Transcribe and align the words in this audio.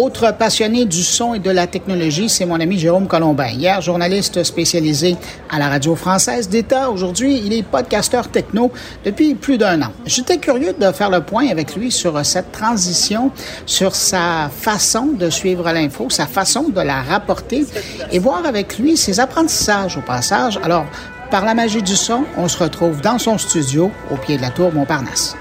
Autre 0.00 0.32
passionné 0.32 0.84
du 0.84 1.02
son 1.02 1.34
et 1.34 1.40
de 1.40 1.50
la 1.50 1.66
technologie, 1.66 2.28
c'est 2.28 2.46
mon 2.46 2.60
ami 2.60 2.78
Jérôme 2.78 3.08
Colombin. 3.08 3.48
Hier, 3.48 3.80
journaliste 3.80 4.44
spécialisé 4.44 5.16
à 5.50 5.58
la 5.58 5.68
radio 5.68 5.96
française 5.96 6.48
d'État. 6.48 6.88
Aujourd'hui, 6.88 7.42
il 7.44 7.52
est 7.52 7.64
podcasteur 7.64 8.28
techno 8.28 8.70
depuis 9.04 9.34
plus 9.34 9.58
d'un 9.58 9.82
an. 9.82 9.92
J'étais 10.06 10.38
curieux 10.38 10.72
de 10.72 10.92
faire 10.92 11.10
le 11.10 11.20
point 11.20 11.48
avec 11.48 11.74
lui 11.74 11.90
sur 11.90 12.24
cette 12.24 12.52
transition, 12.52 13.32
sur 13.66 13.96
sa 13.96 14.48
façon 14.56 15.06
de 15.18 15.30
suivre 15.30 15.68
l'info, 15.72 16.08
sa 16.10 16.28
façon 16.28 16.68
de 16.68 16.80
la 16.80 17.02
rapporter 17.02 17.66
et 18.12 18.20
voir 18.20 18.46
avec 18.46 18.78
lui 18.78 18.96
ses 18.96 19.18
apprentissages 19.18 19.96
au 19.96 20.02
passage. 20.02 20.60
Alors, 20.62 20.86
par 21.32 21.44
la 21.44 21.54
magie 21.54 21.82
du 21.82 21.96
son, 21.96 22.22
on 22.36 22.46
se 22.46 22.62
retrouve 22.62 23.00
dans 23.00 23.18
son 23.18 23.36
studio 23.36 23.90
au 24.12 24.16
pied 24.16 24.36
de 24.36 24.42
la 24.42 24.50
tour 24.50 24.72
Montparnasse. 24.72 25.34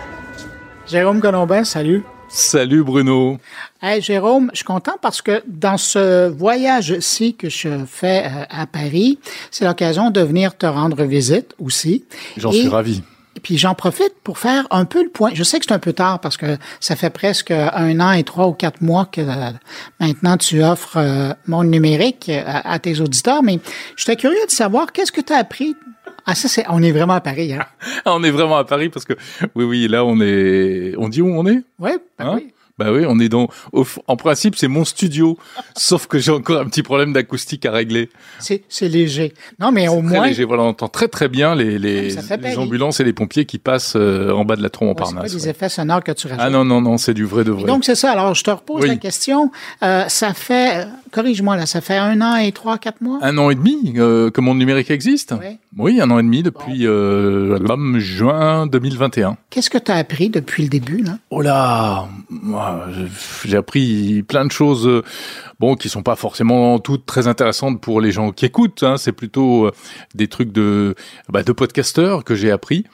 Jérôme 0.87 1.21
Colombin, 1.21 1.63
salut. 1.63 2.03
Salut 2.29 2.83
Bruno. 2.83 3.37
Hey 3.81 4.01
Jérôme, 4.01 4.49
je 4.51 4.57
suis 4.57 4.65
content 4.65 4.95
parce 5.01 5.21
que 5.21 5.41
dans 5.47 5.77
ce 5.77 6.27
voyage-ci 6.27 7.35
que 7.35 7.49
je 7.49 7.85
fais 7.85 8.25
euh, 8.25 8.43
à 8.49 8.67
Paris, 8.67 9.17
c'est 9.49 9.65
l'occasion 9.65 10.11
de 10.11 10.21
venir 10.21 10.57
te 10.57 10.65
rendre 10.65 11.03
visite 11.03 11.55
aussi. 11.57 12.03
J'en 12.35 12.51
suis 12.51 12.67
ravi. 12.67 13.01
Et 13.37 13.39
puis 13.39 13.55
j'en 13.59 13.75
profite 13.75 14.15
pour 14.23 14.39
faire 14.39 14.65
un 14.71 14.85
peu 14.85 15.03
le 15.03 15.09
point. 15.09 15.29
Je 15.35 15.43
sais 15.43 15.59
que 15.59 15.65
c'est 15.67 15.73
un 15.73 15.77
peu 15.77 15.93
tard 15.93 16.19
parce 16.19 16.37
que 16.37 16.57
ça 16.79 16.95
fait 16.95 17.11
presque 17.11 17.51
un 17.51 17.99
an 17.99 18.11
et 18.13 18.23
trois 18.23 18.47
ou 18.47 18.53
quatre 18.53 18.81
mois 18.81 19.05
que 19.05 19.21
euh, 19.21 19.51
maintenant 19.99 20.37
tu 20.37 20.63
offres 20.63 20.97
euh, 20.97 21.33
Monde 21.45 21.67
numérique 21.67 22.29
à, 22.29 22.67
à, 22.67 22.79
tes 22.79 22.99
auditeurs, 22.99 23.43
mais 23.43 23.59
j'étais 23.95 24.15
curieux 24.15 24.43
de 24.47 24.51
savoir 24.51 24.91
qu'est-ce 24.91 25.11
que 25.11 25.21
tu 25.21 25.33
as 25.33 25.37
appris 25.37 25.75
ah, 26.29 26.35
ça, 26.35 26.49
c'est, 26.49 26.65
on 26.67 26.83
est 26.83 26.91
vraiment 26.91 27.13
à 27.13 27.21
Paris, 27.21 27.53
hein? 27.53 27.65
on 28.05 28.21
est 28.21 28.31
vraiment 28.31 28.57
à 28.57 28.65
Paris 28.65 28.89
parce 28.89 29.05
que, 29.05 29.13
oui, 29.55 29.63
oui, 29.63 29.87
là, 29.87 30.03
on 30.03 30.19
est, 30.19 30.93
on 30.97 31.07
dit 31.07 31.21
où 31.21 31.29
on 31.29 31.45
est? 31.45 31.63
Ouais, 31.79 31.97
ben 32.19 32.25
hein? 32.25 32.33
oui. 32.35 32.53
Bah 32.77 32.91
oui, 32.91 33.05
on 33.07 33.19
est 33.19 33.29
dans. 33.29 33.47
en 34.07 34.15
principe, 34.17 34.55
c'est 34.55 34.67
mon 34.67 34.85
studio, 34.85 35.37
sauf 35.75 36.05
que 36.05 36.19
j'ai 36.19 36.31
encore 36.31 36.61
un 36.61 36.65
petit 36.65 36.83
problème 36.83 37.11
d'acoustique 37.11 37.65
à 37.65 37.71
régler. 37.71 38.09
C'est, 38.39 38.61
léger. 38.81 39.33
Non, 39.59 39.71
mais 39.71 39.87
au 39.87 40.01
moins. 40.01 40.21
C'est 40.23 40.27
léger. 40.29 40.43
Voilà, 40.43 40.63
on 40.63 40.69
entend 40.69 40.87
très 40.87 41.07
très 41.07 41.27
bien 41.27 41.55
les, 41.55 41.79
les, 41.79 42.11
les 42.11 42.57
ambulances 42.57 42.99
et 42.99 43.03
les 43.03 43.13
pompiers 43.13 43.45
qui 43.45 43.57
passent 43.57 43.95
euh, 43.95 44.31
en 44.31 44.45
bas 44.45 44.55
de 44.55 44.61
la 44.61 44.69
trompe 44.69 44.87
en 44.87 44.89
Montparnasse. 44.89 45.31
c'est 45.31 45.37
pas 45.37 45.43
des 45.43 45.49
effets 45.49 45.69
sonores 45.69 46.03
que 46.03 46.11
tu 46.11 46.27
rajoutes. 46.27 46.41
Ah 46.43 46.49
non 46.49 46.65
non 46.65 46.81
non, 46.81 46.97
c'est 46.97 47.13
du 47.13 47.25
vrai 47.25 47.43
de 47.43 47.51
vrai. 47.51 47.65
donc 47.65 47.83
c'est 47.83 47.95
ça. 47.95 48.11
Alors 48.11 48.35
je 48.35 48.43
te 48.43 48.51
repose 48.51 48.85
la 48.85 48.95
question. 48.95 49.51
Euh, 49.83 50.07
ça 50.07 50.33
fait, 50.33 50.83
euh, 50.83 50.85
corrige-moi 51.11 51.55
là, 51.55 51.65
ça 51.65 51.81
fait 51.81 51.97
un 51.97 52.21
an 52.21 52.35
et 52.35 52.51
trois, 52.51 52.77
quatre 52.77 53.01
mois? 53.01 53.19
Un 53.21 53.37
an 53.37 53.49
et 53.49 53.55
demi 53.55 53.93
euh, 53.97 54.29
que 54.31 54.41
mon 54.41 54.55
numérique 54.55 54.91
existe? 54.91 55.33
Oui. 55.39 55.57
Oui, 55.77 56.01
un 56.01 56.09
an 56.09 56.17
et 56.17 56.23
demi 56.23 56.41
depuis 56.41 56.87
euh, 56.87 57.59
juin 57.99 58.65
2021. 58.65 59.37
Qu'est-ce 59.51 59.69
que 59.69 59.77
tu 59.77 59.91
as 59.91 59.95
appris 59.95 60.29
depuis 60.29 60.63
le 60.63 60.69
début 60.69 61.03
là? 61.03 61.19
Oh 61.29 61.41
là, 61.41 62.07
j'ai 63.45 63.57
appris 63.57 64.23
plein 64.23 64.45
de 64.45 64.51
choses, 64.51 64.87
euh, 64.87 65.03
bon, 65.59 65.75
qui 65.75 65.87
sont 65.87 66.01
pas 66.01 66.15
forcément 66.15 66.79
toutes 66.79 67.05
très 67.05 67.27
intéressantes 67.27 67.79
pour 67.79 68.01
les 68.01 68.11
gens 68.11 68.31
qui 68.31 68.45
écoutent. 68.45 68.81
Hein, 68.81 68.97
c'est 68.97 69.11
plutôt 69.11 69.67
euh, 69.67 69.71
des 70.15 70.27
trucs 70.27 70.51
de 70.51 70.95
bah, 71.29 71.43
de 71.43 71.51
podcasteurs 71.51 72.23
que 72.23 72.33
j'ai 72.33 72.49
appris. 72.49 72.85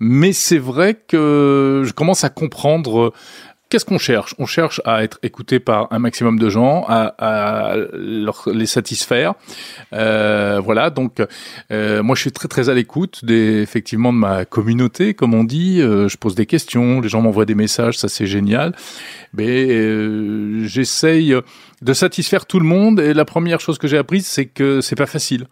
Mais 0.00 0.32
c'est 0.32 0.58
vrai 0.58 0.94
que 0.94 1.82
je 1.84 1.92
commence 1.92 2.24
à 2.24 2.30
comprendre 2.30 3.12
qu'est-ce 3.72 3.86
qu'on 3.86 3.96
cherche? 3.96 4.34
On 4.38 4.44
cherche 4.44 4.82
à 4.84 5.02
être 5.02 5.18
écouté 5.22 5.58
par 5.58 5.90
un 5.92 5.98
maximum 5.98 6.38
de 6.38 6.50
gens, 6.50 6.84
à, 6.88 7.14
à 7.72 7.76
leur, 7.94 8.46
les 8.52 8.66
satisfaire. 8.66 9.32
Euh, 9.94 10.60
voilà, 10.62 10.90
donc 10.90 11.22
euh, 11.70 12.02
moi 12.02 12.14
je 12.14 12.20
suis 12.20 12.32
très 12.32 12.48
très 12.48 12.68
à 12.68 12.74
l'écoute 12.74 13.22
effectivement 13.26 14.12
de 14.12 14.18
ma 14.18 14.44
communauté, 14.44 15.14
comme 15.14 15.32
on 15.32 15.42
dit. 15.42 15.80
Euh, 15.80 16.06
je 16.06 16.18
pose 16.18 16.34
des 16.34 16.44
questions, 16.44 17.00
les 17.00 17.08
gens 17.08 17.22
m'envoient 17.22 17.46
des 17.46 17.54
messages, 17.54 17.96
ça 17.96 18.08
c'est 18.10 18.26
génial. 18.26 18.74
Mais 19.32 19.66
euh, 19.70 20.66
j'essaye 20.66 21.34
de 21.82 21.92
satisfaire 21.92 22.46
tout 22.46 22.60
le 22.60 22.64
monde. 22.64 23.00
Et 23.00 23.12
la 23.12 23.24
première 23.24 23.60
chose 23.60 23.78
que 23.78 23.86
j'ai 23.86 23.98
apprise, 23.98 24.26
c'est 24.26 24.46
que 24.46 24.80
c'est 24.80 24.96
pas 24.96 25.06
facile 25.06 25.46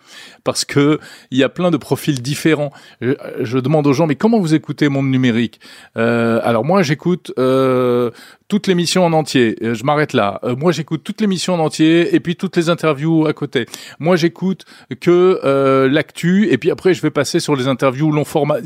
parce 0.45 0.65
que 0.65 0.99
il 1.31 1.39
y 1.39 1.45
a 1.45 1.49
plein 1.49 1.71
de 1.71 1.77
profils 1.77 2.23
différents. 2.23 2.73
Je, 3.01 3.59
demande 3.59 3.87
aux 3.87 3.93
gens, 3.93 4.07
mais 4.07 4.17
comment 4.17 4.39
vous 4.39 4.55
écoutez 4.55 4.89
Monde 4.89 5.11
Numérique? 5.11 5.61
Euh, 5.97 6.41
Alors 6.43 6.65
moi, 6.65 6.83
j'écoute 6.83 7.33
euh, 7.39 8.11
toute 8.51 8.67
l'émission 8.67 9.07
en 9.07 9.13
entier. 9.13 9.57
Euh, 9.63 9.75
je 9.75 9.85
m'arrête 9.85 10.13
là. 10.13 10.41
Euh, 10.43 10.57
moi, 10.57 10.73
j'écoute 10.73 11.03
toute 11.05 11.21
l'émission 11.21 11.55
en 11.55 11.61
entier 11.61 12.15
et 12.15 12.21
puis 12.21 12.35
toutes 12.35 12.57
les 12.57 12.69
interviews 12.69 13.27
à 13.27 13.33
côté. 13.33 13.67
Moi, 14.01 14.17
j'écoute 14.17 14.65
que 15.01 15.41
euh, 15.45 15.89
l'actu 15.89 16.51
et 16.51 16.59
puis 16.59 16.71
après, 16.73 16.93
je 16.93 17.01
vais 17.01 17.11
passer 17.11 17.39
sur 17.39 17.55
les 17.55 17.69
interviews 17.69 18.11
long 18.11 18.25
format. 18.25 18.57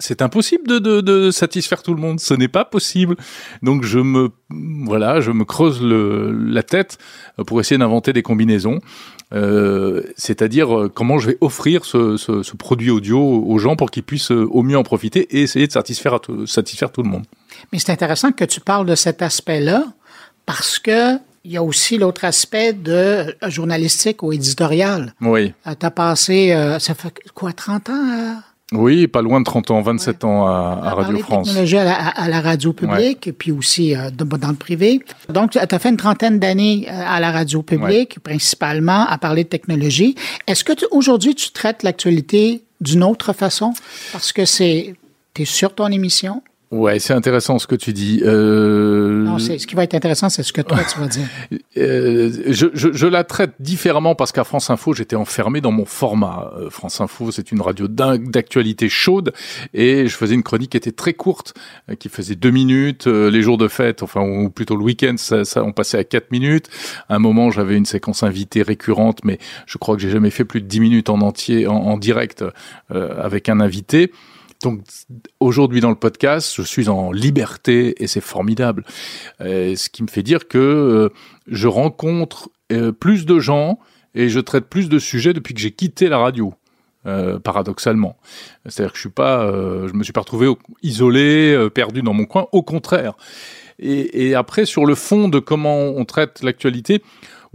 C'est 0.00 0.22
impossible 0.22 0.66
de, 0.66 0.78
de, 0.80 1.00
de, 1.00 1.30
satisfaire 1.30 1.84
tout 1.84 1.94
le 1.94 2.00
monde. 2.00 2.18
Ce 2.18 2.34
n'est 2.34 2.48
pas 2.48 2.64
possible. 2.64 3.16
Donc, 3.62 3.84
je 3.84 4.00
me 4.00 4.30
voilà, 4.84 5.20
je 5.20 5.30
me 5.30 5.44
creuse 5.44 5.80
le, 5.80 6.32
la 6.32 6.62
tête 6.62 6.98
pour 7.46 7.60
essayer 7.60 7.78
d'inventer 7.78 8.12
des 8.12 8.22
combinaisons. 8.22 8.80
Euh, 9.34 10.02
c'est-à-dire 10.16 10.88
comment 10.94 11.18
je 11.18 11.28
vais 11.28 11.38
offrir 11.40 11.84
ce, 11.84 12.16
ce, 12.16 12.42
ce, 12.42 12.56
produit 12.56 12.90
audio 12.90 13.18
aux 13.20 13.58
gens 13.58 13.74
pour 13.74 13.90
qu'ils 13.90 14.04
puissent 14.04 14.30
au 14.30 14.62
mieux 14.62 14.78
en 14.78 14.84
profiter 14.84 15.26
et 15.36 15.42
essayer 15.42 15.66
de 15.66 15.72
satisfaire, 15.72 16.20
satisfaire 16.46 16.92
tout 16.92 17.02
le 17.02 17.08
monde. 17.08 17.24
Mais 17.72 17.78
c'est 17.78 17.92
intéressant 17.92 18.32
que 18.32 18.44
tu 18.44 18.60
parles 18.60 18.86
de 18.86 18.94
cet 18.94 19.22
aspect-là 19.22 19.84
parce 20.46 20.78
que 20.78 21.18
il 21.46 21.52
y 21.52 21.56
a 21.56 21.62
aussi 21.62 21.96
l'autre 21.96 22.24
aspect 22.24 22.72
de 22.72 22.92
euh, 22.92 23.24
journalistique 23.44 24.22
ou 24.24 24.32
éditorial. 24.32 25.14
Oui. 25.20 25.54
Euh, 25.66 25.74
tu 25.78 25.86
as 25.86 25.90
passé, 25.92 26.52
euh, 26.52 26.80
ça 26.80 26.94
fait 26.94 27.14
quoi, 27.34 27.52
30 27.52 27.88
ans? 27.90 28.40
Oui, 28.72 29.06
pas 29.06 29.22
loin 29.22 29.38
de 29.38 29.44
30 29.44 29.70
ans, 29.70 29.80
27 29.80 30.24
ans 30.24 30.44
à, 30.44 30.80
à 30.82 30.94
Radio 30.94 31.18
France. 31.18 31.46
Technologie 31.46 31.76
à 31.76 31.84
la, 31.84 31.94
à 31.94 32.28
la 32.28 32.40
radio 32.40 32.72
publique, 32.72 33.28
et 33.28 33.32
puis 33.32 33.52
aussi 33.52 33.94
dans 34.12 34.48
le 34.48 34.56
privé. 34.56 35.04
Donc, 35.28 35.52
tu 35.52 35.58
as 35.58 35.78
fait 35.78 35.88
une 35.88 35.96
trentaine 35.96 36.40
d'années 36.40 36.88
à 36.88 37.20
la 37.20 37.30
radio 37.30 37.62
publique, 37.62 38.18
principalement 38.18 39.06
à 39.06 39.18
parler 39.18 39.44
de 39.44 39.48
technologie. 39.48 40.16
Est-ce 40.48 40.64
que 40.64 40.72
aujourd'hui, 40.90 41.36
tu 41.36 41.52
traites 41.52 41.84
l'actualité 41.84 42.64
d'une 42.80 43.04
autre 43.04 43.32
façon? 43.32 43.72
Parce 44.10 44.32
que 44.32 44.44
c'est, 44.44 44.96
tu 45.32 45.42
es 45.42 45.44
sur 45.44 45.72
ton 45.72 45.86
émission, 45.86 46.42
Ouais, 46.72 46.98
c'est 46.98 47.12
intéressant 47.12 47.60
ce 47.60 47.68
que 47.68 47.76
tu 47.76 47.92
dis. 47.92 48.22
Euh... 48.24 49.22
Non, 49.22 49.38
ce 49.38 49.52
qui 49.52 49.74
va 49.76 49.84
être 49.84 49.94
intéressant, 49.94 50.28
c'est 50.28 50.42
ce 50.42 50.52
que 50.52 50.62
toi 50.62 50.78
tu 50.92 50.98
vas 50.98 51.06
dire. 51.06 51.26
euh, 51.76 52.30
je, 52.48 52.66
je, 52.74 52.92
je, 52.92 53.06
la 53.06 53.22
traite 53.22 53.52
différemment 53.60 54.16
parce 54.16 54.32
qu'à 54.32 54.42
France 54.42 54.68
Info, 54.68 54.92
j'étais 54.92 55.14
enfermé 55.14 55.60
dans 55.60 55.70
mon 55.70 55.84
format. 55.84 56.50
Euh, 56.58 56.68
France 56.68 57.00
Info, 57.00 57.30
c'est 57.30 57.52
une 57.52 57.60
radio 57.60 57.86
d'actualité 57.86 58.88
chaude 58.88 59.32
et 59.74 60.08
je 60.08 60.16
faisais 60.16 60.34
une 60.34 60.42
chronique 60.42 60.70
qui 60.70 60.76
était 60.76 60.90
très 60.90 61.14
courte, 61.14 61.54
euh, 61.88 61.94
qui 61.94 62.08
faisait 62.08 62.34
deux 62.34 62.50
minutes. 62.50 63.06
Euh, 63.06 63.30
les 63.30 63.42
jours 63.42 63.58
de 63.58 63.68
fête, 63.68 64.02
enfin 64.02 64.22
ou 64.22 64.50
plutôt 64.50 64.74
le 64.74 64.82
week-end, 64.82 65.14
ça, 65.18 65.44
ça, 65.44 65.62
on 65.62 65.72
passait 65.72 65.98
à 65.98 66.04
quatre 66.04 66.32
minutes. 66.32 66.68
À 67.08 67.14
un 67.14 67.20
moment, 67.20 67.52
j'avais 67.52 67.76
une 67.76 67.86
séquence 67.86 68.24
invitée 68.24 68.62
récurrente, 68.62 69.20
mais 69.22 69.38
je 69.66 69.78
crois 69.78 69.94
que 69.94 70.02
j'ai 70.02 70.10
jamais 70.10 70.30
fait 70.30 70.44
plus 70.44 70.62
de 70.62 70.66
dix 70.66 70.80
minutes 70.80 71.10
en 71.10 71.20
entier, 71.20 71.68
en, 71.68 71.76
en 71.76 71.96
direct 71.96 72.44
avec 72.90 73.48
un 73.48 73.60
invité. 73.60 74.10
Donc 74.66 74.80
aujourd'hui 75.38 75.80
dans 75.80 75.90
le 75.90 75.94
podcast, 75.94 76.52
je 76.56 76.62
suis 76.62 76.88
en 76.88 77.12
liberté 77.12 78.02
et 78.02 78.08
c'est 78.08 78.20
formidable. 78.20 78.84
Euh, 79.40 79.76
ce 79.76 79.88
qui 79.88 80.02
me 80.02 80.08
fait 80.08 80.24
dire 80.24 80.48
que 80.48 80.58
euh, 80.58 81.08
je 81.46 81.68
rencontre 81.68 82.50
euh, 82.72 82.90
plus 82.90 83.26
de 83.26 83.38
gens 83.38 83.78
et 84.16 84.28
je 84.28 84.40
traite 84.40 84.64
plus 84.64 84.88
de 84.88 84.98
sujets 84.98 85.32
depuis 85.34 85.54
que 85.54 85.60
j'ai 85.60 85.70
quitté 85.70 86.08
la 86.08 86.18
radio. 86.18 86.52
Paradoxalement, 87.44 88.16
c'est-à-dire 88.64 88.90
que 88.90 88.96
je 88.96 89.02
suis 89.02 89.10
pas, 89.10 89.48
je 89.52 89.92
me 89.92 90.02
suis 90.02 90.12
pas 90.12 90.22
retrouvé 90.22 90.52
isolé, 90.82 91.68
perdu 91.72 92.02
dans 92.02 92.12
mon 92.12 92.24
coin. 92.24 92.48
Au 92.50 92.64
contraire. 92.64 93.12
Et, 93.78 94.34
après, 94.34 94.64
sur 94.64 94.86
le 94.86 94.96
fond 94.96 95.28
de 95.28 95.38
comment 95.38 95.82
on 95.82 96.04
traite 96.04 96.42
l'actualité, 96.42 97.04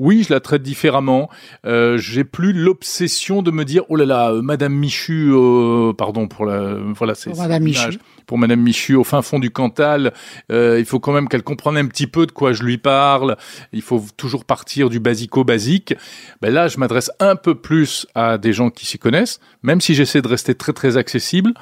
oui, 0.01 0.25
je 0.27 0.33
la 0.33 0.39
traite 0.39 0.63
différemment. 0.63 1.29
Euh, 1.63 1.95
j'ai 1.97 2.23
plus 2.23 2.53
l'obsession 2.53 3.43
de 3.43 3.51
me 3.51 3.63
dire 3.63 3.83
oh 3.87 3.95
là 3.95 4.05
là, 4.05 4.31
euh, 4.31 4.41
Madame 4.41 4.73
Michu, 4.73 5.29
euh, 5.31 5.93
pardon 5.93 6.27
pour 6.27 6.47
la, 6.47 6.73
voilà, 6.95 7.13
c'est 7.13 7.29
pour 7.29 7.39
Madame 7.39 7.63
Michu. 7.63 7.99
Pour 8.25 8.39
Madame 8.39 8.61
Michu, 8.61 8.95
au 8.95 9.03
fin 9.03 9.21
fond 9.21 9.37
du 9.37 9.51
Cantal, 9.51 10.11
euh, 10.51 10.79
il 10.79 10.85
faut 10.85 10.99
quand 10.99 11.13
même 11.13 11.27
qu'elle 11.29 11.43
comprenne 11.43 11.77
un 11.77 11.85
petit 11.85 12.07
peu 12.07 12.25
de 12.25 12.31
quoi 12.31 12.51
je 12.51 12.63
lui 12.63 12.79
parle. 12.79 13.37
Il 13.73 13.83
faut 13.83 14.03
toujours 14.17 14.43
partir 14.43 14.89
du 14.89 14.99
basico-basique. 14.99 15.93
Ben 16.41 16.51
là, 16.51 16.67
je 16.67 16.79
m'adresse 16.79 17.11
un 17.19 17.35
peu 17.35 17.53
plus 17.53 18.07
à 18.15 18.39
des 18.39 18.53
gens 18.53 18.71
qui 18.71 18.87
s'y 18.87 18.97
connaissent, 18.97 19.39
même 19.61 19.81
si 19.81 19.93
j'essaie 19.93 20.23
de 20.23 20.27
rester 20.27 20.55
très 20.55 20.73
très 20.73 20.97
accessible. 20.97 21.53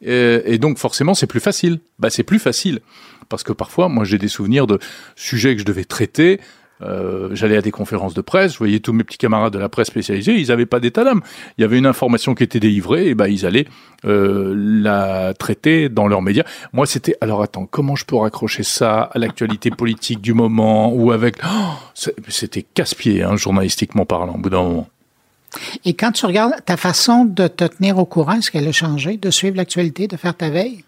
Et, 0.00 0.42
et 0.44 0.58
donc 0.58 0.78
forcément, 0.78 1.14
c'est 1.14 1.26
plus 1.26 1.40
facile. 1.40 1.80
Ben, 1.98 2.08
c'est 2.08 2.22
plus 2.22 2.38
facile 2.38 2.80
parce 3.30 3.42
que 3.42 3.52
parfois, 3.52 3.88
moi, 3.88 4.04
j'ai 4.04 4.18
des 4.18 4.28
souvenirs 4.28 4.66
de 4.66 4.78
sujets 5.16 5.54
que 5.54 5.60
je 5.60 5.64
devais 5.64 5.84
traiter 5.84 6.40
euh, 6.82 7.28
j'allais 7.32 7.56
à 7.56 7.62
des 7.62 7.70
conférences 7.70 8.14
de 8.14 8.20
presse, 8.20 8.54
je 8.54 8.58
voyais 8.58 8.80
tous 8.80 8.92
mes 8.92 9.04
petits 9.04 9.18
camarades 9.18 9.52
de 9.52 9.58
la 9.58 9.68
presse 9.68 9.88
spécialisée, 9.88 10.36
ils 10.36 10.48
n'avaient 10.48 10.66
pas 10.66 10.80
d'état. 10.80 11.04
Il 11.58 11.62
y 11.62 11.64
avait 11.64 11.78
une 11.78 11.86
information 11.86 12.34
qui 12.34 12.42
était 12.42 12.60
délivrée, 12.60 13.08
et 13.08 13.14
ben 13.14 13.26
ils 13.26 13.46
allaient 13.46 13.66
euh, 14.04 14.54
la 14.56 15.34
traiter 15.34 15.88
dans 15.88 16.08
leurs 16.08 16.22
médias. 16.22 16.44
Moi, 16.72 16.86
c'était 16.86 17.16
alors 17.20 17.42
attends, 17.42 17.66
comment 17.66 17.96
je 17.96 18.04
peux 18.04 18.16
raccrocher 18.16 18.62
ça 18.62 19.02
à 19.02 19.18
l'actualité 19.18 19.70
politique 19.80 20.20
du 20.20 20.34
moment 20.34 20.92
ou 20.92 21.12
avec 21.12 21.36
oh, 21.44 22.04
c'était 22.28 22.62
casse-pied, 22.62 23.22
hein, 23.22 23.36
journalistiquement 23.36 24.04
parlant, 24.04 24.34
au 24.34 24.38
bout 24.38 24.50
d'un 24.50 24.62
moment. 24.62 24.88
Et 25.84 25.94
quand 25.94 26.12
tu 26.12 26.26
regardes 26.26 26.54
ta 26.64 26.76
façon 26.76 27.24
de 27.24 27.48
te 27.48 27.64
tenir 27.64 27.98
au 27.98 28.04
courant, 28.04 28.34
est-ce 28.34 28.50
qu'elle 28.50 28.68
a 28.68 28.72
changé, 28.72 29.16
de 29.16 29.30
suivre 29.30 29.56
l'actualité, 29.56 30.06
de 30.06 30.16
faire 30.16 30.36
ta 30.36 30.48
veille? 30.48 30.84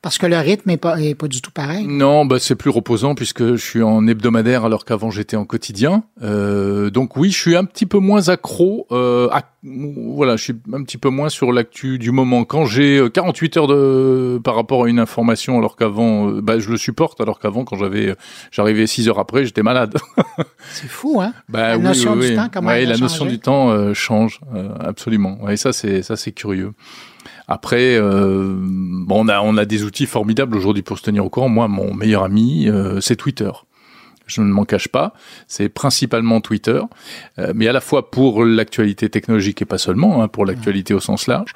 Parce 0.00 0.18
que 0.18 0.26
le 0.26 0.36
rythme 0.38 0.70
est 0.70 0.76
pas, 0.76 1.00
est 1.00 1.14
pas 1.14 1.28
du 1.28 1.40
tout 1.40 1.50
pareil. 1.50 1.86
Non, 1.86 2.24
bah 2.24 2.38
c'est 2.38 2.54
plus 2.54 2.70
reposant 2.70 3.14
puisque 3.14 3.54
je 3.54 3.64
suis 3.64 3.82
en 3.82 4.06
hebdomadaire 4.06 4.64
alors 4.64 4.84
qu'avant 4.84 5.10
j'étais 5.10 5.36
en 5.36 5.44
quotidien. 5.44 6.04
Euh, 6.22 6.90
donc 6.90 7.16
oui, 7.16 7.30
je 7.30 7.38
suis 7.38 7.56
un 7.56 7.64
petit 7.64 7.86
peu 7.86 7.98
moins 7.98 8.28
accro. 8.28 8.86
Euh, 8.92 9.28
à, 9.30 9.42
voilà, 9.64 10.36
je 10.36 10.44
suis 10.44 10.54
un 10.72 10.82
petit 10.82 10.98
peu 10.98 11.08
moins 11.08 11.28
sur 11.28 11.52
l'actu 11.52 11.98
du 11.98 12.10
moment. 12.10 12.44
Quand 12.44 12.64
j'ai 12.64 13.02
48 13.12 13.56
euh, 13.56 13.60
heures 13.60 13.66
de 13.66 14.40
par 14.42 14.54
rapport 14.54 14.84
à 14.84 14.88
une 14.88 14.98
information 14.98 15.58
alors 15.58 15.76
qu'avant, 15.76 16.28
bah, 16.28 16.58
je 16.58 16.70
le 16.70 16.76
supporte 16.76 17.20
alors 17.20 17.38
qu'avant 17.38 17.64
quand 17.64 17.76
j'avais, 17.76 18.14
j'arrivais 18.50 18.86
6 18.86 19.08
heures 19.08 19.18
après, 19.18 19.44
j'étais 19.44 19.62
malade. 19.62 19.96
c'est 20.70 20.88
fou, 20.88 21.20
hein 21.20 21.32
bah, 21.48 21.68
La 21.70 21.78
notion 21.78 22.16
du 22.16 22.34
temps, 22.34 22.48
comment 22.52 22.68
ouais, 22.68 22.84
la 22.84 22.96
notion 22.96 23.26
du 23.26 23.38
temps 23.38 23.70
euh, 23.70 23.94
change 23.94 24.40
absolument. 24.80 25.38
Ouais, 25.42 25.56
ça 25.56 25.72
c'est 25.72 26.02
ça 26.02 26.16
c'est 26.16 26.32
curieux. 26.32 26.72
Après, 27.52 27.96
euh, 27.98 28.54
bon, 28.56 29.26
on 29.26 29.28
a 29.28 29.42
on 29.42 29.58
a 29.58 29.66
des 29.66 29.84
outils 29.84 30.06
formidables 30.06 30.56
aujourd'hui 30.56 30.82
pour 30.82 30.96
se 30.96 31.02
tenir 31.02 31.22
au 31.26 31.28
courant. 31.28 31.50
Moi, 31.50 31.68
mon 31.68 31.92
meilleur 31.92 32.24
ami, 32.24 32.66
euh, 32.66 32.98
c'est 33.02 33.14
Twitter. 33.14 33.50
Je 34.24 34.40
ne 34.40 34.46
m'en 34.46 34.64
cache 34.64 34.88
pas, 34.88 35.12
c'est 35.48 35.68
principalement 35.68 36.40
Twitter, 36.40 36.80
euh, 37.38 37.52
mais 37.54 37.68
à 37.68 37.72
la 37.72 37.82
fois 37.82 38.10
pour 38.10 38.46
l'actualité 38.46 39.10
technologique 39.10 39.60
et 39.60 39.66
pas 39.66 39.76
seulement, 39.76 40.22
hein, 40.22 40.28
pour 40.28 40.46
l'actualité 40.46 40.94
au 40.94 41.00
sens 41.00 41.26
large. 41.26 41.52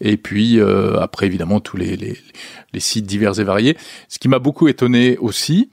Et 0.00 0.16
puis 0.16 0.60
après, 0.60 1.26
évidemment, 1.26 1.58
tous 1.58 1.76
les, 1.76 1.96
les, 1.96 2.16
les 2.72 2.80
sites 2.80 3.06
divers 3.06 3.40
et 3.40 3.44
variés. 3.44 3.76
Ce 4.08 4.20
qui 4.20 4.28
m'a 4.28 4.38
beaucoup 4.38 4.68
étonné 4.68 5.18
aussi, 5.18 5.70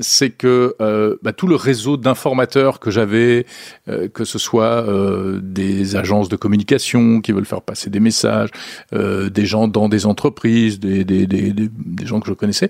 c'est 0.00 0.30
que 0.30 0.74
euh, 0.80 1.16
bah, 1.22 1.32
tout 1.32 1.46
le 1.46 1.56
réseau 1.56 1.96
d'informateurs 1.96 2.80
que 2.80 2.90
j'avais, 2.90 3.46
euh, 3.88 4.08
que 4.08 4.24
ce 4.24 4.38
soit 4.38 4.86
euh, 4.88 5.40
des 5.42 5.96
agences 5.96 6.28
de 6.28 6.36
communication 6.36 7.20
qui 7.20 7.32
veulent 7.32 7.44
faire 7.44 7.62
passer 7.62 7.90
des 7.90 8.00
messages, 8.00 8.50
des 8.92 9.46
gens 9.46 9.68
dans 9.68 9.88
des 9.88 10.06
entreprises, 10.06 10.80
des, 10.80 11.04
des, 11.04 11.26
des, 11.26 11.52
des 11.52 12.06
gens 12.06 12.20
que 12.20 12.28
je 12.28 12.32
connaissais, 12.32 12.68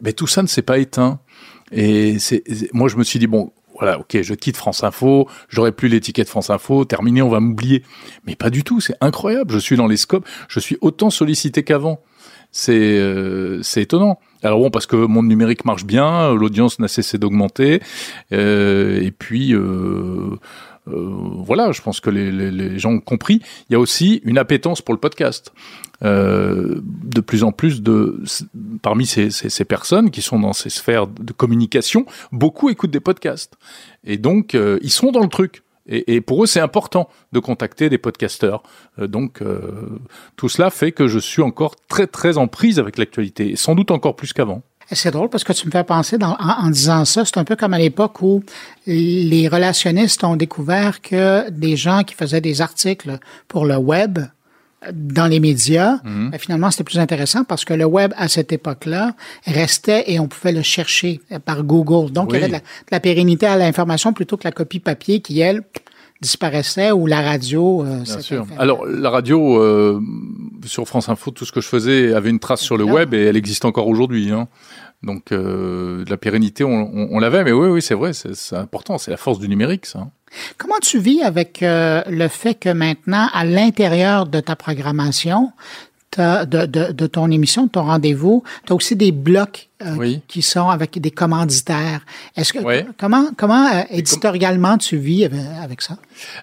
mais 0.00 0.12
tout 0.12 0.26
ça 0.26 0.42
ne 0.42 0.46
s'est 0.46 0.62
pas 0.62 0.78
éteint. 0.78 1.20
Et 1.72 2.18
c'est, 2.18 2.42
moi, 2.72 2.88
je 2.88 2.96
me 2.96 3.04
suis 3.04 3.18
dit, 3.18 3.26
bon, 3.26 3.52
voilà, 3.78 3.98
ok, 3.98 4.20
je 4.22 4.34
quitte 4.34 4.56
France 4.56 4.84
Info, 4.84 5.28
j'aurai 5.48 5.72
plus 5.72 5.88
l'étiquette 5.88 6.28
France 6.28 6.50
Info, 6.50 6.84
terminé, 6.84 7.22
on 7.22 7.28
va 7.28 7.40
m'oublier. 7.40 7.82
Mais 8.26 8.36
pas 8.36 8.50
du 8.50 8.64
tout, 8.64 8.80
c'est 8.80 8.96
incroyable. 9.00 9.52
Je 9.52 9.58
suis 9.58 9.76
dans 9.76 9.86
les 9.86 9.96
scopes, 9.96 10.26
je 10.48 10.60
suis 10.60 10.76
autant 10.80 11.10
sollicité 11.10 11.62
qu'avant. 11.64 12.00
C'est, 12.56 13.00
c'est 13.62 13.82
étonnant. 13.82 14.20
Alors 14.44 14.60
bon, 14.60 14.70
parce 14.70 14.86
que 14.86 14.96
mon 14.96 15.22
numérique 15.22 15.64
marche 15.64 15.84
bien, 15.84 16.34
l'audience 16.34 16.78
n'a 16.78 16.88
cessé 16.88 17.16
d'augmenter, 17.16 17.80
euh, 18.32 19.00
et 19.00 19.10
puis 19.10 19.54
euh, 19.54 20.38
euh, 20.86 21.08
voilà, 21.38 21.72
je 21.72 21.80
pense 21.80 22.00
que 22.00 22.10
les, 22.10 22.78
gens 22.78 22.92
ont 22.92 23.00
compris. 23.00 23.40
Il 23.68 23.72
y 23.72 23.76
a 23.76 23.78
aussi 23.78 24.20
une 24.24 24.36
appétence 24.36 24.82
pour 24.82 24.94
le 24.94 25.00
podcast. 25.00 25.52
De 26.02 27.20
plus 27.26 27.44
en 27.44 27.52
plus 27.52 27.80
de 27.80 28.22
parmi 28.82 29.06
ces, 29.06 29.64
personnes 29.64 30.10
qui 30.10 30.20
sont 30.20 30.38
dans 30.38 30.52
ces 30.52 30.68
sphères 30.68 31.06
de 31.06 31.32
communication, 31.32 32.04
beaucoup 32.30 32.68
écoutent 32.68 32.90
des 32.90 33.00
podcasts, 33.00 33.54
et 34.04 34.18
donc 34.18 34.54
ils 34.54 34.90
sont 34.90 35.12
dans 35.12 35.22
le 35.22 35.28
truc. 35.28 35.63
Et, 35.86 36.14
et, 36.14 36.20
pour 36.20 36.42
eux, 36.42 36.46
c'est 36.46 36.60
important 36.60 37.08
de 37.32 37.40
contacter 37.40 37.88
des 37.88 37.98
podcasteurs. 37.98 38.62
Euh, 38.98 39.06
donc, 39.06 39.42
euh, 39.42 39.98
tout 40.36 40.48
cela 40.48 40.70
fait 40.70 40.92
que 40.92 41.08
je 41.08 41.18
suis 41.18 41.42
encore 41.42 41.76
très, 41.88 42.06
très 42.06 42.38
en 42.38 42.46
prise 42.46 42.78
avec 42.78 42.98
l'actualité, 42.98 43.50
et 43.50 43.56
sans 43.56 43.74
doute 43.74 43.90
encore 43.90 44.16
plus 44.16 44.32
qu'avant. 44.32 44.62
C'est 44.90 45.10
drôle 45.10 45.30
parce 45.30 45.44
que 45.44 45.52
tu 45.52 45.66
me 45.66 45.72
fais 45.72 45.84
penser 45.84 46.18
dans, 46.18 46.36
en, 46.38 46.66
en, 46.66 46.70
disant 46.70 47.04
ça, 47.04 47.24
c'est 47.24 47.38
un 47.38 47.44
peu 47.44 47.56
comme 47.56 47.72
à 47.72 47.78
l'époque 47.78 48.20
où 48.20 48.42
les 48.86 49.48
relationnistes 49.48 50.24
ont 50.24 50.36
découvert 50.36 51.00
que 51.00 51.48
des 51.50 51.76
gens 51.76 52.02
qui 52.02 52.14
faisaient 52.14 52.42
des 52.42 52.60
articles 52.60 53.18
pour 53.48 53.64
le 53.64 53.76
web 53.76 54.18
dans 54.92 55.26
les 55.26 55.40
médias, 55.40 55.96
mmh. 56.04 56.30
ben, 56.30 56.38
finalement, 56.38 56.70
c'était 56.70 56.84
plus 56.84 56.98
intéressant 56.98 57.44
parce 57.44 57.64
que 57.64 57.74
le 57.74 57.84
web, 57.84 58.12
à 58.16 58.28
cette 58.28 58.52
époque-là, 58.52 59.14
restait 59.46 60.04
et 60.06 60.20
on 60.20 60.28
pouvait 60.28 60.52
le 60.52 60.62
chercher 60.62 61.20
par 61.44 61.62
Google. 61.62 62.12
Donc, 62.12 62.30
oui. 62.30 62.38
il 62.38 62.40
y 62.40 62.44
avait 62.44 62.48
de 62.48 62.52
la, 62.52 62.58
de 62.60 62.64
la 62.90 63.00
pérennité 63.00 63.46
à 63.46 63.56
l'information 63.56 64.12
plutôt 64.12 64.36
que 64.36 64.44
la 64.44 64.52
copie 64.52 64.80
papier 64.80 65.20
qui, 65.20 65.40
elle, 65.40 65.62
disparaissait 66.20 66.90
ou 66.92 67.06
la 67.06 67.20
radio. 67.20 67.84
Euh, 67.84 68.00
Bien 68.00 68.20
sûr. 68.20 68.46
Alors 68.58 68.86
la 68.86 69.10
radio 69.10 69.60
euh, 69.60 70.00
sur 70.64 70.86
France 70.86 71.08
Info, 71.08 71.30
tout 71.30 71.44
ce 71.44 71.52
que 71.52 71.60
je 71.60 71.68
faisais 71.68 72.14
avait 72.14 72.30
une 72.30 72.38
trace 72.38 72.62
sur 72.62 72.76
le 72.76 72.84
web 72.84 73.14
et 73.14 73.24
elle 73.24 73.36
existe 73.36 73.64
encore 73.64 73.88
aujourd'hui. 73.88 74.30
Hein. 74.30 74.48
Donc 75.04 75.32
euh, 75.32 76.04
la 76.08 76.16
pérennité, 76.16 76.64
on, 76.64 76.70
on, 76.70 77.08
on 77.12 77.18
l'avait, 77.18 77.44
mais 77.44 77.52
oui, 77.52 77.68
oui, 77.68 77.82
c'est 77.82 77.94
vrai, 77.94 78.12
c'est 78.12 78.56
important, 78.56 78.98
c'est 78.98 79.10
la 79.10 79.16
force 79.16 79.38
du 79.38 79.48
numérique, 79.48 79.86
ça. 79.86 80.08
Comment 80.58 80.78
tu 80.82 80.98
vis 80.98 81.22
avec 81.22 81.62
euh, 81.62 82.02
le 82.08 82.28
fait 82.28 82.54
que 82.54 82.68
maintenant, 82.68 83.28
à 83.32 83.44
l'intérieur 83.44 84.26
de 84.26 84.40
ta 84.40 84.56
programmation, 84.56 85.52
de, 86.18 86.66
de, 86.66 86.92
de, 86.92 87.06
ton 87.06 87.30
émission, 87.30 87.64
de 87.64 87.70
ton 87.70 87.84
rendez-vous, 87.84 88.42
tu 88.66 88.72
as 88.72 88.76
aussi 88.76 88.96
des 88.96 89.12
blocs 89.12 89.68
euh, 89.82 89.96
oui. 89.96 90.20
qui, 90.28 90.40
qui, 90.40 90.42
sont 90.42 90.68
avec 90.68 90.98
des 91.00 91.10
commanditaires. 91.10 92.00
Est-ce 92.36 92.52
que 92.52 92.60
oui. 92.60 92.84
comment 92.98 93.30
comment 93.36 93.66
euh, 93.66 93.82
éditorialement 93.90 94.78
tu 94.78 94.96
vis 94.96 95.24
avec, 95.24 95.40
avec, 95.62 95.82
ça? 95.82 95.96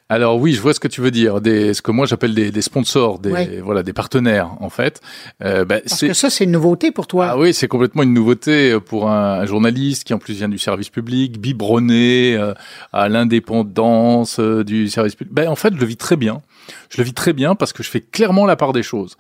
Alors 0.09 0.38
oui, 0.38 0.53
je 0.53 0.62
vois 0.62 0.73
ce 0.73 0.79
que 0.79 0.88
tu 0.88 1.01
veux 1.01 1.12
dire. 1.12 1.41
Des, 1.41 1.73
ce 1.73 1.81
que 1.81 1.91
moi 1.91 2.06
j'appelle 2.06 2.35
des, 2.35 2.51
des, 2.51 2.62
sponsors, 2.62 3.19
des 3.19 3.31
oui. 3.31 3.59
voilà, 3.63 3.83
des 3.83 3.94
partenaires 3.94 4.51
en 4.59 4.69
fait. 4.69 5.01
Euh, 5.44 5.65
bah, 5.65 5.79
Parce 5.79 6.01
que 6.01 6.13
ça 6.13 6.29
c'est 6.29 6.44
une 6.44 6.51
nouveauté 6.51 6.91
pour 6.91 7.07
toi. 7.07 7.29
Ah 7.31 7.38
oui, 7.38 7.53
c'est 7.53 7.68
complètement 7.68 8.03
une 8.03 8.13
nouveauté 8.13 8.77
pour 8.79 9.09
un, 9.09 9.39
un, 9.39 9.45
journaliste 9.45 10.03
qui 10.03 10.13
en 10.13 10.19
plus 10.19 10.33
vient 10.33 10.50
du 10.50 10.59
service 10.59 10.89
public, 10.89 11.39
biberonné 11.39 12.35
euh, 12.35 12.53
à 12.94 13.09
l'indépendance 13.09 14.39
euh, 14.39 14.63
du 14.63 14.89
service 14.89 15.15
public. 15.15 15.33
Ben 15.33 15.47
en 15.47 15.56
fait, 15.56 15.73
je 15.73 15.79
le 15.79 15.85
vis 15.85 15.97
très 15.97 16.18
bien. 16.18 16.41
Je 16.90 16.98
le 16.98 17.04
vis 17.04 17.13
très 17.13 17.34
bien 17.34 17.56
parce 17.56 17.74
que 17.74 17.84
je 17.84 17.90
fais 17.90 18.02
clairement 18.02 18.46
la 18.46 18.56
part 18.56 18.74
des 18.74 18.84
choses. 18.84 19.18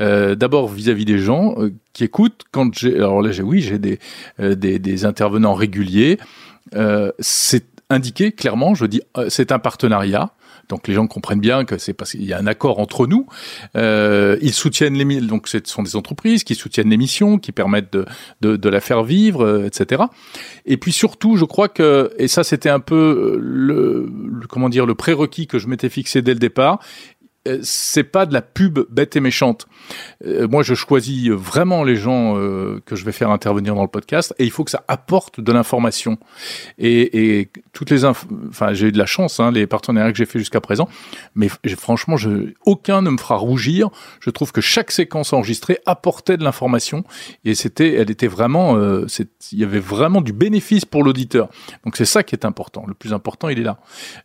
Euh, 0.00 0.34
D'abord 0.34 0.68
vis-à-vis 0.68 1.04
des 1.04 1.18
gens 1.18 1.54
euh, 1.58 1.72
qui 1.92 2.04
écoutent. 2.04 2.42
Quand 2.50 2.74
j'ai, 2.74 2.96
alors 2.96 3.22
là, 3.22 3.32
j'ai 3.32 3.42
oui, 3.42 3.60
j'ai 3.60 3.78
des, 3.78 3.98
euh, 4.40 4.54
des, 4.54 4.78
des 4.78 5.04
intervenants 5.04 5.54
réguliers. 5.54 6.18
C'est 7.18 7.71
indiqué 7.92 8.32
clairement. 8.32 8.74
Je 8.74 8.86
dis, 8.86 9.02
euh, 9.16 9.26
c'est 9.28 9.52
un 9.52 9.58
partenariat. 9.58 10.32
Donc 10.68 10.88
les 10.88 10.94
gens 10.94 11.06
comprennent 11.06 11.40
bien 11.40 11.64
que 11.64 11.76
c'est 11.76 11.92
parce 11.92 12.12
qu'il 12.12 12.24
y 12.24 12.32
a 12.32 12.38
un 12.38 12.46
accord 12.46 12.78
entre 12.78 13.06
nous. 13.06 13.26
Euh, 13.76 14.36
ils 14.40 14.52
soutiennent 14.52 14.94
les 14.94 15.20
donc 15.20 15.48
ce 15.48 15.58
sont 15.64 15.82
des 15.82 15.96
entreprises 15.96 16.44
qui 16.44 16.54
soutiennent 16.54 16.88
l'émission, 16.88 17.38
qui 17.38 17.52
permettent 17.52 17.92
de, 17.92 18.06
de, 18.40 18.56
de, 18.56 18.68
la 18.68 18.80
faire 18.80 19.02
vivre, 19.02 19.44
euh, 19.44 19.66
etc. 19.66 20.04
Et 20.64 20.76
puis 20.76 20.92
surtout, 20.92 21.36
je 21.36 21.44
crois 21.44 21.68
que 21.68 22.12
et 22.16 22.28
ça 22.28 22.44
c'était 22.44 22.70
un 22.70 22.80
peu 22.80 23.38
le, 23.40 24.08
comment 24.48 24.68
dire 24.68 24.86
le 24.86 24.94
prérequis 24.94 25.46
que 25.46 25.58
je 25.58 25.66
m'étais 25.66 25.88
fixé 25.88 26.22
dès 26.22 26.32
le 26.32 26.40
départ 26.40 26.78
c'est 27.62 28.04
pas 28.04 28.26
de 28.26 28.32
la 28.32 28.42
pub 28.42 28.80
bête 28.90 29.16
et 29.16 29.20
méchante. 29.20 29.66
Euh, 30.24 30.46
moi, 30.46 30.62
je 30.62 30.74
choisis 30.74 31.28
vraiment 31.30 31.82
les 31.82 31.96
gens 31.96 32.36
euh, 32.36 32.80
que 32.86 32.94
je 32.94 33.04
vais 33.04 33.12
faire 33.12 33.30
intervenir 33.30 33.74
dans 33.74 33.82
le 33.82 33.88
podcast, 33.88 34.34
et 34.38 34.44
il 34.44 34.50
faut 34.50 34.64
que 34.64 34.70
ça 34.70 34.84
apporte 34.88 35.40
de 35.40 35.52
l'information. 35.52 36.18
Et, 36.78 37.40
et, 37.40 37.50
toutes 37.72 37.90
les, 37.90 38.04
enfin, 38.04 38.72
j'ai 38.72 38.88
eu 38.88 38.92
de 38.92 38.98
la 38.98 39.06
chance, 39.06 39.40
hein, 39.40 39.50
les 39.50 39.66
partenariats 39.66 40.12
que 40.12 40.18
j'ai 40.18 40.26
fait 40.26 40.38
jusqu'à 40.38 40.60
présent, 40.60 40.88
mais 41.34 41.48
franchement, 41.76 42.16
je, 42.16 42.52
aucun 42.64 43.02
ne 43.02 43.10
me 43.10 43.18
fera 43.18 43.36
rougir. 43.36 43.88
Je 44.20 44.30
trouve 44.30 44.52
que 44.52 44.60
chaque 44.60 44.92
séquence 44.92 45.32
enregistrée 45.32 45.78
apportait 45.84 46.36
de 46.36 46.44
l'information, 46.44 47.04
et 47.44 47.54
c'était, 47.54 47.94
elle 47.94 48.10
était 48.10 48.28
vraiment, 48.28 48.76
euh, 48.76 49.06
il 49.50 49.58
y 49.58 49.64
avait 49.64 49.80
vraiment 49.80 50.20
du 50.20 50.32
bénéfice 50.32 50.84
pour 50.84 51.02
l'auditeur. 51.02 51.48
Donc 51.84 51.96
c'est 51.96 52.04
ça 52.04 52.22
qui 52.22 52.34
est 52.34 52.44
important. 52.44 52.84
Le 52.86 52.94
plus 52.94 53.12
important, 53.12 53.48
il 53.48 53.58
est 53.58 53.64
là. 53.64 53.78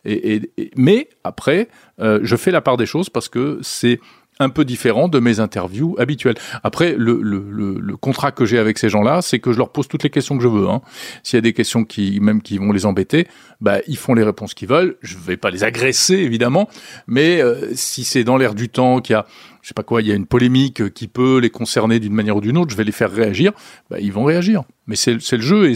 Et, 0.06 0.36
et 0.36 0.72
mais 0.76 1.10
après, 1.24 1.68
euh, 2.00 2.20
je 2.24 2.36
fais 2.36 2.52
la 2.52 2.62
part 2.62 2.78
des 2.78 2.86
choses 2.86 3.10
parce 3.10 3.30
que 3.30 3.60
c'est 3.62 4.00
un 4.40 4.50
peu 4.50 4.66
différent 4.66 5.08
de 5.08 5.20
mes 5.20 5.40
interviews 5.40 5.96
habituelles. 5.98 6.36
Après, 6.64 6.96
le, 6.98 7.96
contrat 7.98 8.32
que 8.32 8.46
j'ai 8.46 8.60
avec 8.60 8.78
ces 8.78 8.90
gens-là, 8.90 9.22
c'est 9.22 9.40
que 9.40 9.52
je 9.52 9.58
leur 9.58 9.72
pose 9.72 9.88
toutes 9.88 10.04
les 10.04 10.10
questions 10.10 10.38
que 10.38 10.44
je 10.44 10.48
veux. 10.48 10.70
Hein. 10.70 10.82
S'il 11.24 11.38
y 11.38 11.40
a 11.40 11.42
des 11.42 11.54
questions 11.54 11.84
qui, 11.84 12.20
même 12.20 12.42
qui 12.42 12.58
vont 12.58 12.72
les 12.72 12.86
embêter, 12.86 13.28
bah, 13.62 13.80
ils 13.88 13.98
font 13.98 14.14
les 14.14 14.24
réponses 14.24 14.54
qu'ils 14.54 14.68
veulent. 14.68 14.98
Je 15.02 15.18
vais 15.18 15.38
pas 15.38 15.50
les 15.50 15.64
agresser, 15.64 16.16
évidemment, 16.16 16.70
mais 17.08 17.42
euh, 17.42 17.74
si 17.74 18.04
c'est 18.04 18.24
dans 18.24 18.38
l'air 18.38 18.54
du 18.54 18.70
temps, 18.70 19.02
qu'il 19.02 19.14
y 19.14 19.16
a, 19.16 19.26
je 19.62 19.70
sais 19.70 19.74
pas 19.74 19.84
quoi, 19.84 20.02
il 20.02 20.08
y 20.08 20.12
a 20.12 20.16
une 20.16 20.28
polémique 20.28 20.94
qui 20.94 21.08
peut 21.08 21.40
les 21.40 21.50
concerner 21.50 22.00
d'une 22.00 22.14
manière 22.14 22.38
ou 22.38 22.42
d'une 22.42 22.58
autre, 22.58 22.72
je 22.72 22.78
vais 22.78 22.84
les 22.84 22.92
faire 22.92 23.12
réagir. 23.12 23.54
Bah, 23.90 23.98
ils 24.00 24.14
vont 24.14 24.24
réagir. 24.24 24.64
Mais 24.86 24.96
c'est 24.96 25.14
le 25.14 25.42
jeu 25.42 25.72
et 25.72 25.74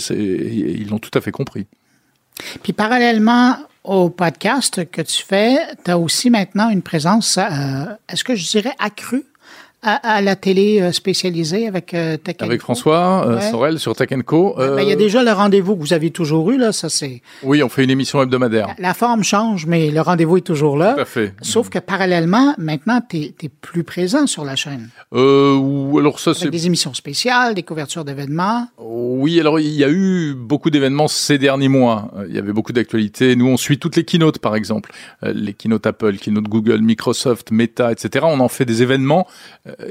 ils 0.80 0.90
l'ont 0.90 1.00
tout 1.00 1.18
à 1.18 1.22
fait 1.22 1.32
compris. 1.32 1.66
Puis 2.64 2.74
parallèlement 2.74 3.58
au 3.84 4.10
podcast 4.10 4.90
que 4.90 5.02
tu 5.02 5.24
fais, 5.24 5.58
tu 5.84 5.92
as 5.92 5.98
aussi 5.98 6.30
maintenant 6.30 6.70
une 6.70 6.82
présence, 6.82 7.38
euh, 7.38 7.86
est-ce 8.08 8.24
que 8.24 8.36
je 8.36 8.50
dirais 8.50 8.76
accrue? 8.80 9.26
À, 9.84 10.18
à, 10.18 10.22
la 10.22 10.36
télé 10.36 10.80
euh, 10.80 10.92
spécialisée 10.92 11.68
avec 11.68 11.94
euh, 11.94 12.16
Tech 12.18 12.36
Avec 12.40 12.62
François 12.62 13.26
euh, 13.28 13.36
ouais. 13.38 13.50
Sorel 13.50 13.80
sur 13.80 13.96
Tech 13.96 14.10
Co. 14.26 14.56
Euh... 14.60 14.76
Ben, 14.76 14.84
il 14.84 14.90
y 14.90 14.92
a 14.92 14.96
déjà 14.96 15.24
le 15.24 15.32
rendez-vous 15.32 15.76
que 15.76 15.82
vous 15.82 15.94
avez 15.94 16.12
toujours 16.12 16.52
eu, 16.52 16.58
là, 16.58 16.72
ça 16.72 16.90
c'est... 16.90 17.22
Oui, 17.42 17.64
on 17.64 17.70
fait 17.70 17.84
une 17.84 17.90
émission 17.90 18.22
hebdomadaire. 18.22 18.68
La, 18.68 18.90
la 18.90 18.94
forme 18.94 19.24
change, 19.24 19.66
mais 19.66 19.90
le 19.90 20.02
rendez-vous 20.02 20.38
est 20.38 20.42
toujours 20.42 20.78
là. 20.78 20.94
Tout 20.94 21.02
à 21.02 21.06
fait. 21.06 21.34
Sauf 21.42 21.70
que 21.70 21.80
parallèlement, 21.80 22.54
maintenant, 22.60 23.02
tu 23.08 23.18
es, 23.18 23.34
plus 23.62 23.84
présent 23.84 24.28
sur 24.28 24.46
la 24.46 24.56
chaîne. 24.56 24.90
Euh, 25.14 25.98
alors 25.98 26.20
ça 26.20 26.34
c'est... 26.34 26.50
des 26.50 26.68
émissions 26.68 26.94
spéciales, 26.94 27.56
des 27.56 27.64
couvertures 27.64 28.06
d'événements. 28.06 28.68
Oui, 28.78 29.40
alors 29.40 29.60
il 29.60 29.74
y 29.74 29.84
a 29.84 29.90
eu 29.90 30.34
beaucoup 30.36 30.70
d'événements 30.70 31.08
ces 31.08 31.38
derniers 31.38 31.68
mois. 31.68 32.12
Il 32.28 32.36
y 32.36 32.40
avait 32.40 32.54
beaucoup 32.54 32.72
d'actualités. 32.72 33.36
Nous, 33.36 33.48
on 33.48 33.58
suit 33.58 33.80
toutes 33.80 33.96
les 33.96 34.04
keynotes, 34.04 34.40
par 34.40 34.56
exemple. 34.56 34.92
Les 35.24 35.54
keynotes 35.54 35.86
Apple, 35.86 36.18
keynote 36.18 36.46
Google, 36.46 36.82
Microsoft, 36.82 37.52
Meta, 37.52 37.92
etc. 37.92 38.26
On 38.28 38.40
en 38.40 38.48
fait 38.48 38.66
des 38.66 38.84
événements 38.84 39.28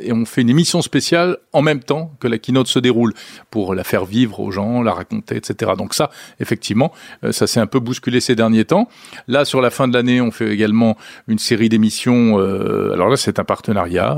et 0.03 0.13
on 0.13 0.25
fait 0.25 0.43
une 0.43 0.51
émission 0.51 0.83
spéciale 0.83 1.39
en 1.53 1.63
même 1.63 1.81
temps 1.81 2.13
que 2.21 2.29
la 2.29 2.39
keynote 2.39 2.67
se 2.67 2.79
déroule 2.79 3.15
pour 3.51 3.75
la 3.75 3.85
faire 3.85 4.05
vivre 4.05 4.41
aux 4.41 4.51
gens, 4.51 4.83
la 4.83 4.93
raconter, 4.93 5.37
etc. 5.37 5.73
Donc 5.77 5.95
ça, 5.95 6.11
effectivement, 6.41 6.93
ça 7.31 7.47
s'est 7.47 7.61
un 7.61 7.67
peu 7.67 7.81
bousculé 7.81 8.21
ces 8.21 8.35
derniers 8.35 8.65
temps. 8.65 8.89
Là, 9.29 9.45
sur 9.45 9.61
la 9.61 9.71
fin 9.71 9.89
de 9.89 9.95
l'année, 9.95 10.21
on 10.21 10.31
fait 10.31 10.51
également 10.51 10.97
une 11.29 11.39
série 11.39 11.69
d'émissions. 11.69 12.39
alors 12.39 13.09
là, 13.09 13.17
c'est 13.17 13.39
un 13.39 13.45
partenariat 13.45 14.17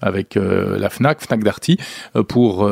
avec 0.00 0.34
la 0.36 0.90
Fnac, 0.90 1.20
Fnac 1.20 1.42
Darty, 1.42 1.78
pour 2.28 2.70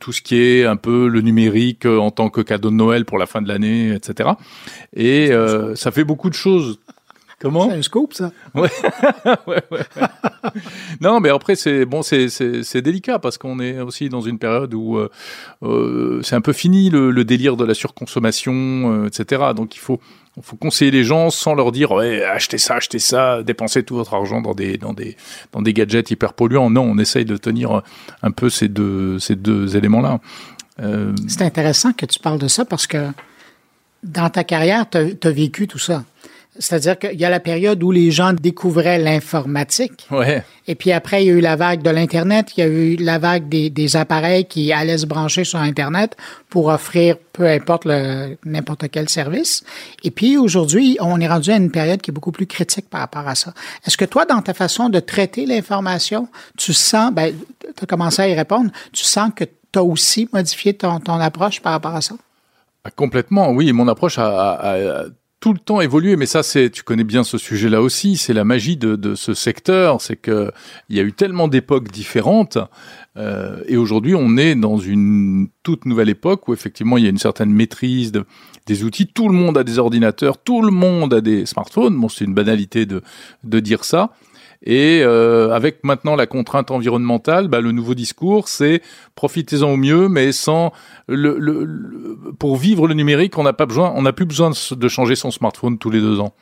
tout 0.00 0.12
ce 0.12 0.22
qui 0.22 0.36
est 0.36 0.64
un 0.64 0.76
peu 0.76 1.08
le 1.08 1.20
numérique 1.20 1.86
en 1.86 2.10
tant 2.10 2.30
que 2.30 2.40
cadeau 2.40 2.70
de 2.70 2.76
Noël 2.76 3.04
pour 3.04 3.18
la 3.18 3.26
fin 3.26 3.42
de 3.42 3.48
l'année, 3.48 3.92
etc. 3.92 4.30
Et 4.94 5.30
ça 5.74 5.90
fait 5.90 6.04
beaucoup 6.04 6.30
de 6.30 6.34
choses 6.34 6.78
Comment 7.38 7.68
C'est 7.68 7.76
un 7.76 7.82
scoop, 7.82 8.14
ça. 8.14 8.32
Ouais. 8.54 8.70
ouais, 9.46 9.62
ouais, 9.70 9.82
non, 11.00 11.20
mais 11.20 11.28
après, 11.28 11.54
c'est 11.54 11.84
bon, 11.84 12.02
c'est 12.02 12.80
délicat 12.80 13.18
parce 13.18 13.36
qu'on 13.36 13.60
est 13.60 13.78
aussi 13.80 14.08
dans 14.08 14.22
une 14.22 14.38
période 14.38 14.72
où 14.72 14.96
euh, 14.96 15.10
euh, 15.62 16.20
c'est 16.22 16.34
un 16.34 16.40
peu 16.40 16.54
fini 16.54 16.88
le, 16.88 17.24
délire 17.24 17.56
de 17.56 17.64
la 17.64 17.74
surconsommation, 17.74 18.54
euh, 18.54 19.06
etc. 19.06 19.52
Donc 19.54 19.76
il 19.76 19.80
faut, 19.80 20.00
faut 20.40 20.56
conseiller 20.56 20.90
les 20.90 21.04
gens 21.04 21.28
sans 21.28 21.54
leur 21.54 21.72
dire 21.72 21.92
ouais, 21.92 22.24
achetez 22.24 22.58
ça, 22.58 22.76
achetez 22.76 22.98
ça, 22.98 23.42
dépensez 23.42 23.82
tout 23.82 23.96
votre 23.96 24.14
argent 24.14 24.40
dans 24.40 24.54
des, 24.54 24.78
dans 24.78 24.94
des, 24.94 25.16
dans 25.52 25.60
des 25.60 25.74
gadgets 25.74 26.10
hyper 26.10 26.32
polluants. 26.32 26.70
Non, 26.70 26.84
on 26.84 26.96
essaye 26.96 27.26
de 27.26 27.36
tenir 27.36 27.82
un 28.22 28.30
peu 28.30 28.48
ces 28.48 28.68
deux, 28.68 29.18
ces 29.18 29.36
deux 29.36 29.76
éléments-là. 29.76 30.20
C'est 31.26 31.42
intéressant 31.42 31.92
que 31.92 32.06
tu 32.06 32.18
parles 32.18 32.38
de 32.38 32.48
ça 32.48 32.64
parce 32.64 32.86
que 32.86 33.10
dans 34.02 34.30
ta 34.30 34.44
carrière, 34.44 34.88
tu 34.88 34.98
as, 34.98 35.30
vécu 35.30 35.66
tout 35.66 35.78
ça. 35.78 36.04
C'est-à-dire 36.58 36.98
qu'il 36.98 37.18
y 37.18 37.24
a 37.24 37.30
la 37.30 37.40
période 37.40 37.82
où 37.82 37.90
les 37.90 38.10
gens 38.10 38.32
découvraient 38.32 38.98
l'informatique. 38.98 40.06
Ouais. 40.10 40.44
Et 40.68 40.74
puis 40.74 40.92
après, 40.92 41.24
il 41.24 41.26
y 41.28 41.30
a 41.30 41.34
eu 41.34 41.40
la 41.40 41.56
vague 41.56 41.82
de 41.82 41.90
l'Internet, 41.90 42.52
il 42.56 42.60
y 42.60 42.62
a 42.64 42.66
eu 42.66 42.96
la 42.96 43.18
vague 43.18 43.48
des, 43.48 43.70
des, 43.70 43.96
appareils 43.96 44.46
qui 44.46 44.72
allaient 44.72 44.98
se 44.98 45.06
brancher 45.06 45.44
sur 45.44 45.60
Internet 45.60 46.16
pour 46.48 46.66
offrir 46.66 47.16
peu 47.32 47.46
importe 47.46 47.86
n'importe 48.44 48.88
quel 48.90 49.08
service. 49.08 49.62
Et 50.02 50.10
puis 50.10 50.36
aujourd'hui, 50.36 50.96
on 51.00 51.20
est 51.20 51.28
rendu 51.28 51.50
à 51.50 51.56
une 51.56 51.70
période 51.70 52.00
qui 52.00 52.10
est 52.10 52.14
beaucoup 52.14 52.32
plus 52.32 52.46
critique 52.46 52.88
par 52.88 53.00
rapport 53.00 53.28
à 53.28 53.34
ça. 53.34 53.52
Est-ce 53.86 53.96
que 53.96 54.04
toi, 54.04 54.24
dans 54.24 54.42
ta 54.42 54.54
façon 54.54 54.88
de 54.88 54.98
traiter 54.98 55.46
l'information, 55.46 56.28
tu 56.56 56.72
sens, 56.72 57.12
ben, 57.12 57.32
tu 57.60 57.84
as 57.84 57.86
commencé 57.86 58.22
à 58.22 58.28
y 58.28 58.34
répondre, 58.34 58.70
tu 58.92 59.04
sens 59.04 59.30
que 59.34 59.44
tu 59.44 59.78
as 59.78 59.84
aussi 59.84 60.28
modifié 60.32 60.74
ton, 60.74 60.98
ton 60.98 61.20
approche 61.20 61.60
par 61.60 61.72
rapport 61.72 61.94
à 61.94 62.00
ça? 62.00 62.14
Ah, 62.84 62.90
complètement, 62.90 63.50
oui. 63.50 63.72
Mon 63.72 63.88
approche 63.88 64.18
a, 64.18 64.52
a 64.52 65.04
tout 65.46 65.52
le 65.52 65.60
temps 65.60 65.80
évolué, 65.80 66.16
mais 66.16 66.26
ça, 66.26 66.42
c'est, 66.42 66.70
tu 66.70 66.82
connais 66.82 67.04
bien 67.04 67.22
ce 67.22 67.38
sujet-là 67.38 67.80
aussi, 67.80 68.16
c'est 68.16 68.32
la 68.32 68.42
magie 68.42 68.76
de, 68.76 69.14
ce 69.14 69.32
secteur, 69.32 70.00
c'est 70.00 70.16
que 70.16 70.50
il 70.88 70.96
y 70.96 70.98
a 70.98 71.04
eu 71.04 71.12
tellement 71.12 71.46
d'époques 71.46 71.92
différentes, 71.92 72.58
euh, 73.16 73.62
et 73.68 73.76
aujourd'hui, 73.76 74.16
on 74.16 74.36
est 74.38 74.56
dans 74.56 74.76
une 74.76 75.46
toute 75.62 75.84
nouvelle 75.84 76.08
époque 76.08 76.48
où 76.48 76.52
effectivement, 76.52 76.98
il 76.98 77.04
y 77.04 77.06
a 77.06 77.10
une 77.10 77.18
certaine 77.18 77.52
maîtrise 77.52 78.10
de, 78.10 78.24
des 78.66 78.82
outils. 78.82 79.06
Tout 79.06 79.28
le 79.28 79.34
monde 79.34 79.56
a 79.56 79.62
des 79.62 79.78
ordinateurs, 79.78 80.38
tout 80.38 80.62
le 80.62 80.72
monde 80.72 81.14
a 81.14 81.20
des 81.20 81.46
smartphones. 81.46 81.96
Bon, 81.96 82.08
c'est 82.08 82.24
une 82.24 82.34
banalité 82.34 82.84
de 82.84 83.60
dire 83.60 83.84
ça. 83.84 84.10
Et 84.62 85.00
euh, 85.02 85.52
avec 85.52 85.84
maintenant 85.84 86.16
la 86.16 86.26
contrainte 86.26 86.70
environnementale, 86.70 87.48
bah, 87.48 87.60
le 87.60 87.72
nouveau 87.72 87.94
discours, 87.94 88.48
c'est 88.48 88.82
profitez-en 89.14 89.70
au 89.70 89.76
mieux, 89.76 90.08
mais 90.08 90.32
sans 90.32 90.72
le, 91.08 91.38
le, 91.38 92.18
pour 92.38 92.56
vivre 92.56 92.88
le 92.88 92.94
numérique, 92.94 93.38
on 93.38 93.42
n'a 93.42 93.52
pas 93.52 93.66
besoin, 93.66 93.92
on 93.94 94.02
n'a 94.02 94.12
plus 94.12 94.26
besoin 94.26 94.50
de 94.70 94.88
changer 94.88 95.16
son 95.16 95.30
smartphone 95.30 95.78
tous 95.78 95.90
les 95.90 96.00
deux 96.00 96.20
ans 96.20 96.34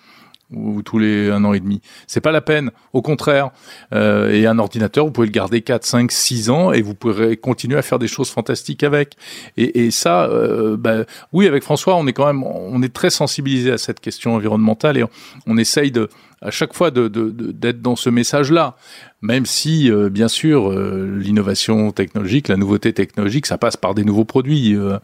ou 0.52 0.82
tous 0.82 0.98
les 0.98 1.30
un 1.30 1.44
an 1.44 1.52
et 1.52 1.60
demi. 1.60 1.80
C'est 2.06 2.20
pas 2.20 2.32
la 2.32 2.40
peine. 2.40 2.70
Au 2.92 3.02
contraire. 3.02 3.50
Euh, 3.92 4.30
et 4.30 4.46
un 4.46 4.58
ordinateur, 4.58 5.04
vous 5.04 5.12
pouvez 5.12 5.26
le 5.26 5.32
garder 5.32 5.62
4, 5.62 5.84
5, 5.84 6.12
6 6.12 6.50
ans 6.50 6.72
et 6.72 6.82
vous 6.82 6.94
pourrez 6.94 7.36
continuer 7.36 7.76
à 7.76 7.82
faire 7.82 7.98
des 7.98 8.08
choses 8.08 8.30
fantastiques 8.30 8.82
avec. 8.82 9.16
Et, 9.56 9.86
et 9.86 9.90
ça, 9.90 10.24
euh, 10.24 10.76
bah, 10.76 11.04
oui, 11.32 11.46
avec 11.46 11.62
François, 11.62 11.96
on 11.96 12.06
est 12.06 12.12
quand 12.12 12.26
même, 12.26 12.42
on 12.42 12.82
est 12.82 12.92
très 12.92 13.10
sensibilisé 13.10 13.72
à 13.72 13.78
cette 13.78 14.00
question 14.00 14.34
environnementale 14.34 14.98
et 14.98 15.04
on, 15.46 15.56
essaye 15.56 15.90
de, 15.90 16.08
à 16.42 16.50
chaque 16.50 16.74
fois 16.74 16.90
d'être 16.90 17.08
de, 17.08 17.30
de, 17.30 17.72
dans 17.72 17.96
ce 17.96 18.10
message-là. 18.10 18.76
Même 19.24 19.46
si, 19.46 19.90
euh, 19.90 20.10
bien 20.10 20.28
sûr, 20.28 20.70
euh, 20.70 21.18
l'innovation 21.18 21.92
technologique, 21.92 22.48
la 22.48 22.58
nouveauté 22.58 22.92
technologique, 22.92 23.46
ça 23.46 23.56
passe 23.56 23.78
par 23.78 23.94
des 23.94 24.04
nouveaux 24.04 24.26
produits. 24.26 24.76
Euh, 24.76 24.98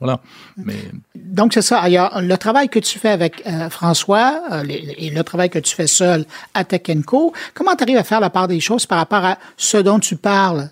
voilà. 0.00 0.20
Mais... 0.56 0.76
Donc, 1.14 1.52
c'est 1.52 1.62
ça. 1.62 1.82
Il 1.86 1.92
y 1.92 1.96
a 1.98 2.20
le 2.20 2.36
travail 2.38 2.68
que 2.68 2.78
tu 2.78 2.98
fais 2.98 3.10
avec 3.10 3.44
François 3.70 4.42
et 4.66 5.10
le 5.10 5.22
travail 5.22 5.50
que 5.50 5.58
tu 5.58 5.74
fais 5.74 5.86
seul 5.86 6.24
à 6.54 6.64
Tech 6.64 6.82
Co. 7.06 7.32
Comment 7.54 7.76
tu 7.76 7.84
arrives 7.84 7.98
à 7.98 8.04
faire 8.04 8.20
la 8.20 8.30
part 8.30 8.48
des 8.48 8.60
choses 8.60 8.86
par 8.86 8.98
rapport 8.98 9.24
à 9.24 9.38
ce 9.56 9.76
dont 9.76 9.98
tu 9.98 10.16
parles 10.16 10.70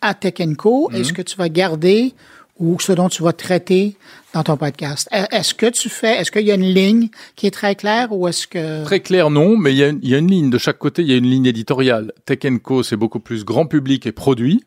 à 0.00 0.14
Tech 0.14 0.34
Co? 0.56 0.88
Mm-hmm. 0.90 0.96
Est-ce 0.96 1.12
que 1.12 1.22
tu 1.22 1.36
vas 1.36 1.50
garder 1.50 2.14
ou 2.58 2.78
ce 2.80 2.92
dont 2.92 3.08
tu 3.08 3.22
vas 3.22 3.32
traiter 3.32 3.96
dans 4.32 4.42
ton 4.42 4.56
podcast? 4.56 5.08
Est-ce 5.10 5.52
que 5.54 5.66
tu 5.66 5.88
fais, 5.88 6.16
est-ce 6.16 6.30
qu'il 6.30 6.46
y 6.46 6.50
a 6.50 6.54
une 6.54 6.62
ligne 6.62 7.08
qui 7.36 7.46
est 7.46 7.50
très 7.50 7.74
claire 7.74 8.12
ou 8.12 8.28
est-ce 8.28 8.46
que... 8.46 8.84
Très 8.84 9.00
clair, 9.00 9.30
non, 9.30 9.56
mais 9.56 9.72
il 9.72 9.78
y, 9.78 9.84
a 9.84 9.88
une, 9.88 10.00
il 10.02 10.08
y, 10.08 10.14
a 10.14 10.18
une, 10.18 10.30
ligne. 10.30 10.50
De 10.50 10.58
chaque 10.58 10.78
côté, 10.78 11.02
il 11.02 11.10
y 11.10 11.12
a 11.12 11.16
une 11.16 11.28
ligne 11.28 11.46
éditoriale. 11.46 12.12
Tech 12.24 12.38
Co, 12.62 12.82
c'est 12.82 12.96
beaucoup 12.96 13.20
plus 13.20 13.44
grand 13.44 13.66
public 13.66 14.06
et 14.06 14.12
produit. 14.12 14.64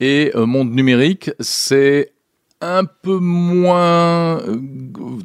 Et 0.00 0.30
euh, 0.34 0.46
Monde 0.46 0.72
Numérique, 0.72 1.30
c'est 1.40 2.12
un 2.60 2.84
peu 2.84 3.18
moins 3.18 4.40
euh, 4.40 4.56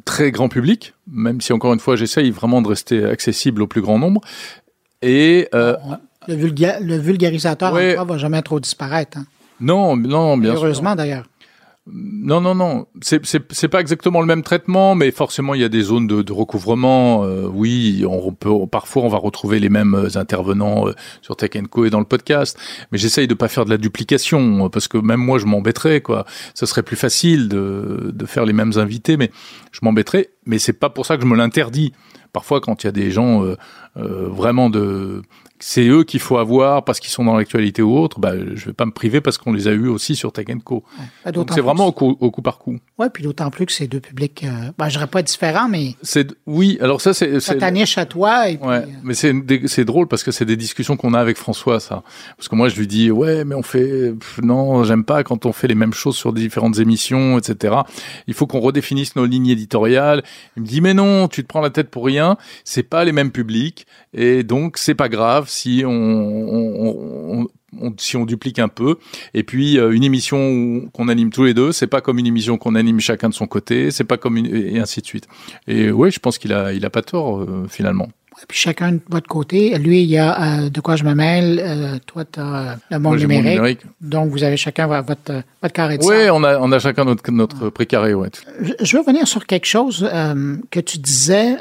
très 0.04 0.30
grand 0.30 0.48
public, 0.48 0.94
même 1.10 1.40
si 1.40 1.52
encore 1.52 1.72
une 1.72 1.80
fois, 1.80 1.96
j'essaye 1.96 2.30
vraiment 2.30 2.62
de 2.62 2.68
rester 2.68 3.04
accessible 3.04 3.62
au 3.62 3.66
plus 3.66 3.82
grand 3.82 3.98
nombre. 3.98 4.20
Et... 5.02 5.48
Euh, 5.54 5.76
le, 6.28 6.34
le, 6.34 6.96
vulgarisateur, 6.96 7.72
ouais, 7.72 7.96
en 7.98 8.04
va 8.04 8.18
jamais 8.18 8.42
trop 8.42 8.58
disparaître. 8.58 9.18
Hein. 9.18 9.26
Non, 9.60 9.96
non, 9.96 10.36
bien 10.36 10.54
Heureusement, 10.54 10.94
d'ailleurs. 10.96 11.26
Non, 11.88 12.40
non, 12.40 12.56
non. 12.56 12.86
C'est, 13.00 13.68
pas 13.68 13.80
exactement 13.80 14.20
le 14.20 14.26
même 14.26 14.42
traitement, 14.42 14.96
mais 14.96 15.12
forcément, 15.12 15.54
il 15.54 15.60
y 15.60 15.64
a 15.64 15.68
des 15.68 15.82
zones 15.82 16.08
de, 16.08 16.22
de 16.22 16.32
recouvrement. 16.32 17.24
Euh, 17.24 17.46
oui, 17.46 18.04
on 18.08 18.32
peut, 18.32 18.50
parfois, 18.66 19.04
on 19.04 19.08
va 19.08 19.18
retrouver 19.18 19.60
les 19.60 19.68
mêmes 19.68 19.94
euh, 19.94 20.18
intervenants 20.18 20.88
euh, 20.88 20.94
sur 21.22 21.36
Tech 21.36 21.50
Co 21.70 21.84
et 21.84 21.90
dans 21.90 22.00
le 22.00 22.04
podcast. 22.04 22.58
Mais 22.90 22.98
j'essaye 22.98 23.28
de 23.28 23.34
pas 23.34 23.46
faire 23.46 23.64
de 23.64 23.70
la 23.70 23.78
duplication, 23.78 24.68
parce 24.68 24.88
que 24.88 24.98
même 24.98 25.20
moi, 25.20 25.38
je 25.38 25.46
m'embêterais, 25.46 26.00
quoi. 26.00 26.26
Ce 26.54 26.66
serait 26.66 26.82
plus 26.82 26.96
facile 26.96 27.48
de, 27.48 28.10
de 28.12 28.26
faire 28.26 28.46
les 28.46 28.52
mêmes 28.52 28.72
invités, 28.76 29.16
mais 29.16 29.30
je 29.70 29.80
m'embêterais. 29.82 30.30
Mais 30.46 30.58
c'est 30.58 30.72
pas 30.72 30.90
pour 30.90 31.06
ça 31.06 31.16
que 31.16 31.22
je 31.22 31.26
me 31.26 31.36
l'interdis. 31.36 31.92
Parfois, 32.32 32.60
quand 32.60 32.82
il 32.82 32.86
y 32.86 32.88
a 32.88 32.92
des 32.92 33.10
gens 33.10 33.42
vraiment 33.94 34.70
de 34.70 35.22
c'est 35.58 35.86
eux 35.86 36.04
qu'il 36.04 36.20
faut 36.20 36.36
avoir 36.36 36.84
parce 36.84 37.00
qu'ils 37.00 37.10
sont 37.10 37.24
dans 37.24 37.36
l'actualité 37.36 37.82
ou 37.82 37.96
autre, 37.96 38.20
bah, 38.20 38.32
je 38.54 38.66
vais 38.66 38.72
pas 38.72 38.84
me 38.84 38.90
priver 38.90 39.20
parce 39.20 39.38
qu'on 39.38 39.52
les 39.52 39.68
a 39.68 39.72
eus 39.72 39.88
aussi 39.88 40.16
sur 40.16 40.32
Tech 40.32 40.46
Co. 40.64 40.84
Bah, 41.24 41.32
c'est 41.52 41.60
vraiment 41.60 41.86
au 41.86 41.92
coup, 41.92 42.16
au 42.20 42.30
coup, 42.30 42.42
par 42.42 42.58
coup. 42.58 42.78
Oui, 42.98 43.06
puis 43.12 43.24
d'autant 43.24 43.50
plus 43.50 43.66
que 43.66 43.72
c'est 43.72 43.86
deux 43.86 44.00
publics, 44.00 44.44
euh, 44.44 44.70
bah, 44.76 44.88
je 44.88 44.94
dirais 44.94 45.06
pas 45.06 45.22
différents, 45.22 45.68
mais. 45.68 45.94
C'est, 46.02 46.34
oui, 46.46 46.78
alors 46.80 47.00
ça, 47.00 47.14
c'est. 47.14 47.40
Ça 47.40 47.54
ta 47.54 47.70
niche 47.70 47.96
à 47.98 48.06
toi. 48.06 48.50
Et 48.50 48.58
ouais, 48.58 48.84
mais 49.02 49.14
c'est, 49.14 49.32
c'est 49.66 49.84
drôle 49.84 50.08
parce 50.08 50.22
que 50.22 50.30
c'est 50.30 50.44
des 50.44 50.56
discussions 50.56 50.96
qu'on 50.96 51.14
a 51.14 51.20
avec 51.20 51.36
François, 51.36 51.80
ça. 51.80 52.02
Parce 52.36 52.48
que 52.48 52.54
moi, 52.54 52.68
je 52.68 52.76
lui 52.76 52.86
dis, 52.86 53.10
ouais, 53.10 53.44
mais 53.44 53.54
on 53.54 53.62
fait, 53.62 54.14
non, 54.42 54.84
j'aime 54.84 55.04
pas 55.04 55.24
quand 55.24 55.46
on 55.46 55.52
fait 55.52 55.68
les 55.68 55.74
mêmes 55.74 55.94
choses 55.94 56.16
sur 56.16 56.32
différentes 56.32 56.78
émissions, 56.78 57.38
etc. 57.38 57.76
Il 58.26 58.34
faut 58.34 58.46
qu'on 58.46 58.60
redéfinisse 58.60 59.16
nos 59.16 59.24
lignes 59.24 59.48
éditoriales. 59.48 60.22
Il 60.56 60.62
me 60.62 60.66
dit, 60.66 60.80
mais 60.80 60.94
non, 60.94 61.28
tu 61.28 61.42
te 61.42 61.48
prends 61.48 61.60
la 61.60 61.70
tête 61.70 61.90
pour 61.90 62.04
rien. 62.04 62.36
C'est 62.64 62.82
pas 62.82 63.04
les 63.04 63.12
mêmes 63.12 63.30
publics. 63.30 63.86
Et 64.14 64.42
donc, 64.42 64.78
c'est 64.78 64.94
pas 64.94 65.08
grave 65.08 65.48
si 65.48 65.82
on, 65.86 67.46
si 67.98 68.16
on 68.16 68.24
duplique 68.24 68.58
un 68.58 68.68
peu. 68.68 68.96
Et 69.34 69.42
puis 69.42 69.78
euh, 69.78 69.90
une 69.90 70.04
émission 70.04 70.88
qu'on 70.92 71.08
anime 71.08 71.30
tous 71.30 71.44
les 71.44 71.54
deux, 71.54 71.72
c'est 71.72 71.86
pas 71.86 72.00
comme 72.00 72.18
une 72.18 72.26
émission 72.26 72.58
qu'on 72.58 72.74
anime 72.74 73.00
chacun 73.00 73.28
de 73.28 73.34
son 73.34 73.46
côté, 73.46 73.90
c'est 73.90 74.04
pas 74.04 74.16
comme 74.16 74.36
une, 74.36 74.46
et 74.46 74.78
ainsi 74.78 75.00
de 75.00 75.06
suite. 75.06 75.26
Et 75.66 75.90
oui, 75.90 76.10
je 76.10 76.18
pense 76.18 76.38
qu'il 76.38 76.52
a, 76.52 76.72
il 76.72 76.84
a 76.84 76.90
pas 76.90 77.02
tort 77.02 77.40
euh, 77.40 77.66
finalement. 77.68 78.08
Et 78.42 78.46
puis 78.46 78.58
chacun 78.58 78.92
de 78.92 79.00
votre 79.08 79.28
côté, 79.28 79.76
lui, 79.78 80.02
il 80.02 80.10
y 80.10 80.18
a 80.18 80.64
euh, 80.64 80.70
de 80.70 80.80
quoi 80.80 80.96
je 80.96 81.04
me 81.04 81.14
mêle, 81.14 82.00
toi, 82.06 82.24
tu 82.24 82.40
as 82.40 82.76
le 82.90 82.98
monde 82.98 83.18
numérique, 83.18 83.80
Donc, 84.00 84.30
vous 84.30 84.44
avez 84.44 84.56
chacun 84.56 84.86
votre, 84.86 85.42
votre 85.62 85.74
carré 85.74 85.98
de 85.98 86.04
Oui, 86.04 86.28
on 86.30 86.44
a, 86.44 86.58
on 86.58 86.70
a 86.72 86.78
chacun 86.78 87.04
notre, 87.04 87.30
notre 87.30 87.70
précaré, 87.70 88.14
ouais. 88.14 88.28
Je, 88.80 88.96
veux 88.96 89.02
revenir 89.02 89.26
sur 89.26 89.46
quelque 89.46 89.66
chose 89.66 90.08
que 90.70 90.80
tu 90.80 90.98
disais 90.98 91.56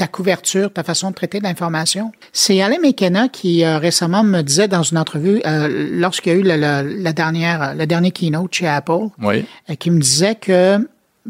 ta 0.00 0.06
couverture, 0.06 0.72
ta 0.72 0.82
façon 0.82 1.10
de 1.10 1.14
traiter 1.14 1.40
l'information. 1.40 2.10
C'est 2.32 2.62
Alain 2.62 2.78
McKenna 2.82 3.28
qui 3.28 3.66
euh, 3.66 3.76
récemment 3.76 4.24
me 4.24 4.40
disait 4.40 4.66
dans 4.66 4.82
une 4.82 4.96
entrevue, 4.96 5.42
euh, 5.44 5.90
lorsqu'il 5.92 6.32
y 6.32 6.36
a 6.36 6.38
eu 6.38 6.42
la, 6.42 7.12
dernière, 7.12 7.74
le 7.74 7.84
dernier 7.84 8.10
keynote 8.10 8.54
chez 8.54 8.66
Apple, 8.66 9.08
oui. 9.22 9.44
Euh, 9.68 9.74
qui 9.74 9.90
me 9.90 10.00
disait 10.00 10.36
que 10.36 10.78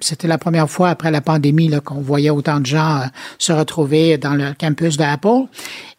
c'était 0.01 0.29
la 0.29 0.39
première 0.39 0.71
fois 0.71 0.91
après 0.91 1.11
la 1.11 1.21
pandémie 1.21 1.71
qu'on 1.85 2.01
voyait 2.01 2.31
autant 2.31 2.61
de 2.61 2.67
gens 2.67 3.03
se 3.39 3.53
retrouver 3.53 4.19
dans 4.19 4.35
le 4.35 4.55
campus 4.59 4.97
d'Apple. 4.97 5.47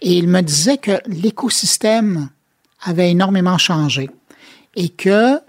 Et 0.02 0.18
il 0.18 0.28
me 0.28 0.42
disait 0.42 0.78
que 0.78 0.94
l'écosystème 1.08 2.30
avait 2.84 3.12
énormément 3.12 3.58
changé 3.58 4.10
et 4.76 4.90
que 4.90 5.40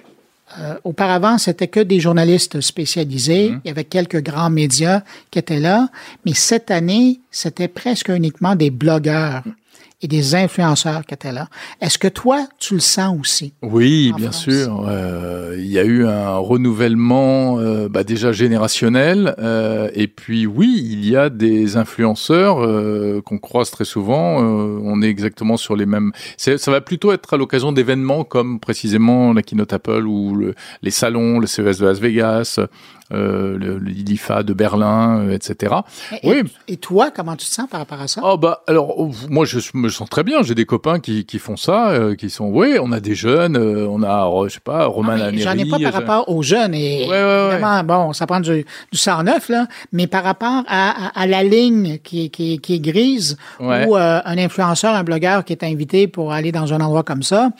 euh, 0.58 0.75
auparavant, 0.84 1.38
c'était 1.38 1.68
que 1.68 1.80
des 1.80 2.00
journalistes 2.00 2.61
spécialisés. 2.61 3.50
Mhm. 3.50 3.61
Il 3.64 3.68
y 3.68 3.70
avait 3.70 3.84
quelques 3.84 4.22
grands 4.22 4.50
médias 4.50 5.02
qui 5.30 5.38
étaient 5.38 5.61
là. 5.61 5.88
Mais 6.26 6.34
cette 6.34 6.70
année, 6.70 7.20
c'était 7.30 7.68
presque 7.68 8.08
uniquement 8.08 8.54
des 8.54 8.70
blogueurs. 8.70 9.44
Et 10.02 10.09
des 10.09 10.35
influenceurs 10.35 11.06
qui 11.06 11.14
étaient 11.14 11.32
là. 11.32 11.49
Est-ce 11.80 11.99
que 11.99 12.09
toi, 12.09 12.47
tu 12.59 12.75
le 12.75 12.80
sens 12.80 13.18
aussi? 13.18 13.54
Oui, 13.62 14.12
bien 14.16 14.32
sûr. 14.32 14.85
Euh, 14.88 15.56
il 15.59 15.71
y 15.71 15.78
a 15.78 15.85
eu 15.85 16.06
un 16.06 16.37
renouvellement 16.37 17.59
euh, 17.59 17.88
bah, 17.88 18.02
déjà 18.02 18.32
générationnel. 18.32 19.35
Euh, 19.38 19.88
et 19.94 20.09
puis 20.09 20.47
oui, 20.47 20.85
il 20.85 21.09
y 21.09 21.16
a 21.16 21.30
des 21.30 21.76
influenceurs 21.76 22.62
euh, 22.62 23.23
qu'on 23.25 23.38
croise 23.38 23.71
très 23.71 23.85
souvent. 23.85 24.42
Euh, 24.42 24.80
on 24.82 25.02
est 25.02 25.09
exactement 25.09 25.56
sur 25.56 25.76
les 25.76 25.87
mêmes... 25.87 26.12
Ça 26.37 26.71
va 26.71 26.80
plutôt 26.80 27.12
être 27.12 27.35
à 27.35 27.37
l'occasion 27.37 27.73
d'événements 27.73 28.25
comme 28.25 28.59
précisément 28.59 29.32
la 29.32 29.42
Keynote 29.42 29.73
Apple 29.73 30.06
ou 30.06 30.35
le, 30.35 30.54
les 30.82 30.90
salons, 30.90 31.38
le 31.38 31.47
CES 31.47 31.78
de 31.78 31.87
Las 31.87 32.00
Vegas, 32.00 32.59
euh, 33.12 33.59
le, 33.59 34.42
de 34.42 34.52
Berlin, 34.52 35.21
euh, 35.21 35.35
etc. 35.35 35.75
Et, 36.23 36.31
oui. 36.31 36.42
Et 36.69 36.76
toi, 36.76 37.11
comment 37.11 37.37
tu 37.37 37.47
te 37.47 37.52
sens 37.52 37.69
par 37.69 37.81
rapport 37.81 38.00
à 38.00 38.09
ça? 38.09 38.21
Oh 38.25 38.37
bah 38.37 38.62
alors 38.66 38.99
oh, 38.99 39.11
moi 39.28 39.45
je 39.45 39.59
me 39.75 39.88
sens 39.88 40.09
très 40.09 40.23
bien. 40.23 40.42
J'ai 40.42 40.54
des 40.54 40.66
copains 40.66 41.00
qui, 41.00 41.25
qui 41.25 41.38
font 41.38 41.57
ça, 41.57 41.90
euh, 41.90 42.14
qui 42.14 42.31
sont 42.31 42.47
oui, 42.47 42.76
on 42.81 42.92
a 42.92 43.00
des 43.00 43.14
jeunes, 43.14 43.57
euh, 43.57 43.87
on 43.88 44.02
a 44.02 44.31
je 44.49 44.54
sais 44.54 44.61
pas 44.61 44.87
Romain 44.87 45.19
ah, 45.21 45.31
J'en 45.35 45.52
ai 45.52 45.64
pas 45.64 45.78
par 45.78 45.92
rapport 45.92 46.28
aux 46.28 46.42
jeunes 46.42 46.75
et 46.75 47.07
ouais, 47.07 47.11
ouais, 47.11 47.49
évidemment 47.50 47.76
ouais. 47.76 47.83
bon 47.83 48.12
ça 48.12 48.26
prend 48.26 48.40
du, 48.40 48.64
du 48.92 48.99
109 48.99 49.49
là, 49.49 49.66
mais 49.92 50.07
par 50.07 50.25
rapport 50.25 50.64
à, 50.66 51.09
à, 51.09 51.23
à 51.23 51.26
la 51.26 51.42
ligne 51.42 51.99
qui, 51.99 52.31
qui, 52.31 52.61
qui 52.61 52.75
est 52.75 52.81
grise 52.81 53.37
ou 53.61 53.97
euh, 53.97 54.21
un 54.25 54.38
influenceur, 54.38 54.95
un 54.95 55.04
blogueur 55.04 55.45
qui 55.45 55.52
est 55.52 55.64
invité 55.64 56.07
pour 56.07 56.33
aller 56.33 56.52
dans 56.52 56.73
un 56.73 56.81
endroit 56.81 57.02
comme 57.02 57.23
ça. 57.23 57.50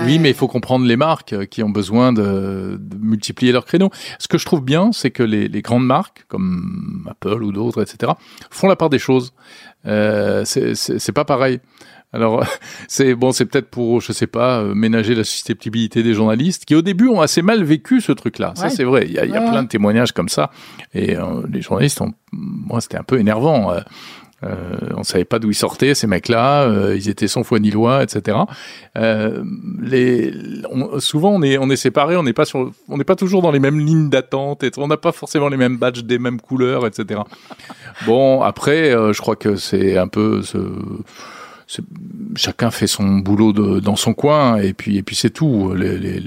Ben... 0.00 0.06
Oui, 0.06 0.18
mais 0.18 0.30
il 0.30 0.34
faut 0.34 0.48
comprendre 0.48 0.86
les 0.86 0.96
marques 0.96 1.32
euh, 1.32 1.44
qui 1.44 1.62
ont 1.62 1.70
besoin 1.70 2.12
de, 2.12 2.78
de 2.80 2.96
multiplier 2.98 3.52
leurs 3.52 3.64
créneaux. 3.64 3.90
Ce 4.18 4.28
que 4.28 4.38
je 4.38 4.44
trouve 4.44 4.62
bien, 4.62 4.92
c'est 4.92 5.10
que 5.10 5.22
les, 5.22 5.48
les, 5.48 5.62
grandes 5.62 5.86
marques, 5.86 6.24
comme 6.28 7.06
Apple 7.10 7.42
ou 7.42 7.52
d'autres, 7.52 7.82
etc., 7.82 8.12
font 8.50 8.68
la 8.68 8.76
part 8.76 8.90
des 8.90 8.98
choses. 8.98 9.32
Euh, 9.86 10.44
c'est 10.44 11.12
pas 11.12 11.24
pareil. 11.24 11.60
Alors, 12.12 12.44
c'est 12.88 13.14
bon, 13.14 13.32
c'est 13.32 13.46
peut-être 13.46 13.68
pour, 13.68 14.00
je 14.00 14.12
sais 14.12 14.26
pas, 14.26 14.60
euh, 14.60 14.74
ménager 14.74 15.14
la 15.14 15.24
susceptibilité 15.24 16.02
des 16.02 16.14
journalistes 16.14 16.64
qui, 16.64 16.74
au 16.74 16.82
début, 16.82 17.08
ont 17.08 17.20
assez 17.20 17.42
mal 17.42 17.62
vécu 17.62 18.00
ce 18.00 18.12
truc-là. 18.12 18.52
Ça, 18.56 18.70
c'est 18.70 18.84
vrai. 18.84 19.04
Il 19.06 19.12
y 19.12 19.18
a, 19.18 19.26
y 19.26 19.30
plein 19.30 19.62
de 19.62 19.68
témoignages 19.68 20.12
comme 20.12 20.28
ça. 20.28 20.50
Et 20.94 21.16
euh, 21.16 21.42
les 21.50 21.60
journalistes, 21.60 22.00
ont, 22.00 22.12
moi, 22.32 22.80
c'était 22.80 22.96
un 22.96 23.02
peu 23.02 23.18
énervant. 23.18 23.72
Euh, 23.72 23.80
on 24.42 25.02
savait 25.02 25.24
pas 25.24 25.38
d'où 25.38 25.50
ils 25.50 25.54
sortaient 25.54 25.94
ces 25.94 26.06
mecs-là, 26.06 26.62
euh, 26.62 26.96
ils 26.96 27.08
étaient 27.08 27.26
sans 27.26 27.42
foi 27.42 27.58
ni 27.58 27.70
loi, 27.70 28.02
etc. 28.02 28.38
Euh, 28.96 29.42
les, 29.80 30.32
on, 30.70 31.00
souvent 31.00 31.30
on 31.30 31.42
est 31.42 31.58
on 31.58 31.68
est 31.70 31.76
séparés, 31.76 32.16
on 32.16 32.22
n'est 32.22 32.32
pas 32.32 32.44
sur, 32.44 32.70
on 32.88 32.96
n'est 32.96 33.04
pas 33.04 33.16
toujours 33.16 33.42
dans 33.42 33.50
les 33.50 33.58
mêmes 33.58 33.80
lignes 33.80 34.10
d'attente, 34.10 34.64
on 34.76 34.86
n'a 34.86 34.96
pas 34.96 35.12
forcément 35.12 35.48
les 35.48 35.56
mêmes 35.56 35.76
badges 35.76 36.04
des 36.04 36.18
mêmes 36.18 36.40
couleurs, 36.40 36.86
etc. 36.86 37.20
Bon 38.06 38.42
après, 38.42 38.92
euh, 38.92 39.12
je 39.12 39.20
crois 39.20 39.36
que 39.36 39.56
c'est 39.56 39.96
un 39.98 40.08
peu 40.08 40.42
ce 40.42 40.58
chacun 42.34 42.70
fait 42.70 42.86
son 42.86 43.18
boulot 43.18 43.52
de, 43.52 43.80
dans 43.80 43.96
son 43.96 44.14
coin 44.14 44.56
et 44.56 44.72
puis 44.72 44.96
et 44.96 45.02
puis 45.02 45.16
c'est 45.16 45.30
tout. 45.30 45.74
Les, 45.74 45.98
les, 45.98 46.22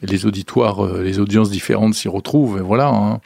les, 0.00 0.26
auditoires, 0.26 0.84
euh, 0.84 1.02
les 1.02 1.18
audiences 1.18 1.50
différentes 1.50 1.94
s'y 1.94 2.08
retrouvent 2.08 2.58
et 2.58 2.62
voilà. 2.62 2.88
Hein. 2.88 3.20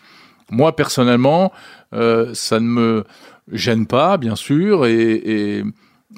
Moi 0.50 0.74
personnellement, 0.74 1.52
euh, 1.94 2.30
ça 2.34 2.58
ne 2.58 2.66
me 2.66 3.04
gêne 3.50 3.86
pas, 3.86 4.16
bien 4.16 4.36
sûr, 4.36 4.86
et, 4.86 5.12
et, 5.14 5.64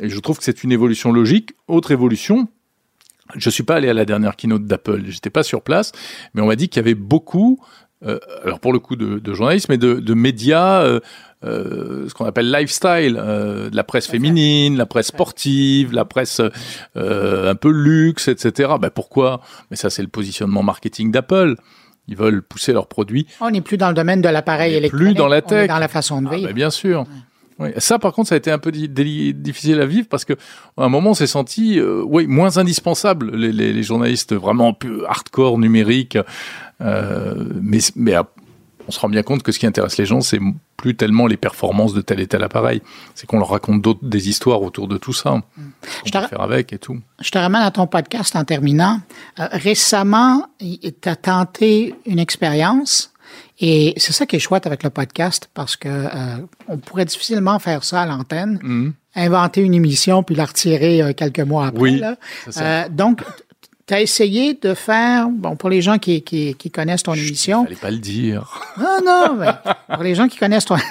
et 0.00 0.08
je 0.08 0.20
trouve 0.20 0.38
que 0.38 0.44
c'est 0.44 0.64
une 0.64 0.72
évolution 0.72 1.12
logique. 1.12 1.52
Autre 1.68 1.90
évolution, 1.92 2.48
je 3.34 3.50
suis 3.50 3.62
pas 3.62 3.76
allé 3.76 3.88
à 3.88 3.94
la 3.94 4.04
dernière 4.04 4.36
keynote 4.36 4.66
d'Apple, 4.66 5.02
j'étais 5.06 5.30
pas 5.30 5.42
sur 5.42 5.62
place, 5.62 5.92
mais 6.34 6.42
on 6.42 6.46
m'a 6.46 6.56
dit 6.56 6.68
qu'il 6.68 6.80
y 6.80 6.84
avait 6.84 6.94
beaucoup, 6.94 7.60
euh, 8.04 8.18
alors 8.44 8.60
pour 8.60 8.72
le 8.72 8.78
coup 8.78 8.96
de, 8.96 9.18
de 9.18 9.34
journalisme, 9.34 9.66
mais 9.70 9.78
de, 9.78 9.94
de 9.94 10.14
médias, 10.14 10.82
euh, 10.82 11.00
euh, 11.44 12.08
ce 12.08 12.14
qu'on 12.14 12.24
appelle 12.24 12.50
lifestyle, 12.50 13.16
euh, 13.18 13.70
de 13.70 13.76
la 13.76 13.84
presse 13.84 14.06
féminine, 14.06 14.76
la 14.76 14.86
presse 14.86 15.08
sportive, 15.08 15.92
la 15.92 16.04
presse 16.04 16.40
euh, 16.96 17.50
un 17.50 17.54
peu 17.54 17.70
luxe, 17.70 18.28
etc. 18.28 18.74
Ben 18.80 18.90
pourquoi? 18.90 19.40
Mais 19.70 19.76
ça 19.76 19.90
c'est 19.90 20.02
le 20.02 20.08
positionnement 20.08 20.62
marketing 20.62 21.10
d'Apple. 21.10 21.56
Ils 22.08 22.16
veulent 22.16 22.42
pousser 22.42 22.72
leurs 22.72 22.86
produits. 22.86 23.26
On 23.40 23.50
n'est 23.50 23.60
plus 23.60 23.76
dans 23.76 23.88
le 23.88 23.94
domaine 23.94 24.20
de 24.20 24.28
l'appareil 24.28 24.74
électronique. 24.74 25.06
Plus 25.06 25.14
dans 25.14 25.28
la 25.28 25.42
tech. 25.42 25.60
On 25.60 25.64
est 25.64 25.68
dans 25.68 25.78
la 25.78 25.88
façon 25.88 26.22
de 26.22 26.28
vivre. 26.28 26.48
Ah, 26.50 26.52
bien 26.52 26.70
sûr. 26.70 27.00
Ouais. 27.00 27.06
Oui. 27.58 27.68
Ça, 27.78 27.98
par 27.98 28.12
contre, 28.12 28.28
ça 28.28 28.34
a 28.34 28.38
été 28.38 28.50
un 28.50 28.58
peu 28.58 28.72
difficile 28.72 29.80
à 29.80 29.86
vivre 29.86 30.08
parce 30.10 30.24
que 30.24 30.32
à 30.76 30.84
un 30.84 30.88
moment, 30.88 31.10
on 31.10 31.14
s'est 31.14 31.28
senti, 31.28 31.78
euh, 31.78 32.02
oui, 32.04 32.26
moins 32.26 32.58
indispensable 32.58 33.30
les, 33.34 33.52
les, 33.52 33.72
les, 33.72 33.82
journalistes 33.84 34.34
vraiment 34.34 34.72
plus 34.72 35.04
hardcore 35.04 35.58
numérique. 35.58 36.18
Euh, 36.80 37.44
mais, 37.62 37.78
mais 37.94 38.14
on 38.88 38.92
se 38.92 39.00
rend 39.00 39.08
bien 39.08 39.22
compte 39.22 39.42
que 39.42 39.52
ce 39.52 39.58
qui 39.58 39.66
intéresse 39.66 39.96
les 39.98 40.06
gens, 40.06 40.20
c'est 40.20 40.40
plus 40.76 40.94
tellement 40.94 41.26
les 41.26 41.36
performances 41.36 41.94
de 41.94 42.00
tel 42.00 42.20
et 42.20 42.26
tel 42.26 42.42
appareil. 42.42 42.82
C'est 43.14 43.26
qu'on 43.26 43.38
leur 43.38 43.48
raconte 43.48 43.80
d'autres 43.80 44.04
des 44.04 44.28
histoires 44.28 44.62
autour 44.62 44.88
de 44.88 44.96
tout 44.96 45.12
ça. 45.12 45.36
Mm. 45.36 45.62
Je 46.04 46.12
peut 46.12 46.26
faire 46.26 46.40
avec 46.40 46.72
et 46.72 46.78
tout. 46.78 46.98
Je 47.20 47.30
te 47.30 47.38
ramène 47.38 47.62
à 47.62 47.70
ton 47.70 47.86
podcast 47.86 48.36
en 48.36 48.44
terminant. 48.44 49.00
Euh, 49.38 49.48
récemment, 49.52 50.46
tu 50.60 51.08
as 51.08 51.16
tenté 51.16 51.94
une 52.06 52.18
expérience 52.18 53.12
et 53.60 53.94
c'est 53.96 54.12
ça 54.12 54.26
qui 54.26 54.36
est 54.36 54.40
chouette 54.40 54.66
avec 54.66 54.82
le 54.82 54.90
podcast 54.90 55.48
parce 55.54 55.76
que 55.76 55.88
euh, 55.88 56.36
on 56.68 56.78
pourrait 56.78 57.04
difficilement 57.04 57.58
faire 57.58 57.84
ça 57.84 58.02
à 58.02 58.06
l'antenne, 58.06 58.58
mmh. 58.62 58.92
inventer 59.16 59.60
une 59.62 59.74
émission 59.74 60.22
puis 60.22 60.34
la 60.34 60.44
retirer 60.44 61.02
euh, 61.02 61.12
quelques 61.12 61.40
mois 61.40 61.68
après. 61.68 61.80
Oui, 61.80 62.00
là. 62.00 62.88
Donc, 62.88 63.22
tu 63.86 63.94
as 63.94 64.00
essayé 64.00 64.54
de 64.54 64.74
faire, 64.74 65.28
bon, 65.28 65.56
pour 65.56 65.68
les 65.68 65.82
gens 65.82 65.98
qui, 65.98 66.22
qui, 66.22 66.54
qui 66.54 66.70
connaissent 66.70 67.02
ton 67.02 67.14
Chut, 67.14 67.26
émission. 67.26 67.66
Il 67.68 67.76
fallait 67.76 67.80
pas 67.80 67.90
le 67.90 67.98
dire. 67.98 68.60
Non, 68.78 68.98
non, 69.04 69.34
mais 69.34 69.52
pour 69.92 70.02
les 70.02 70.14
gens 70.14 70.28
qui 70.28 70.38
connaissent 70.38 70.66
ton. 70.66 70.76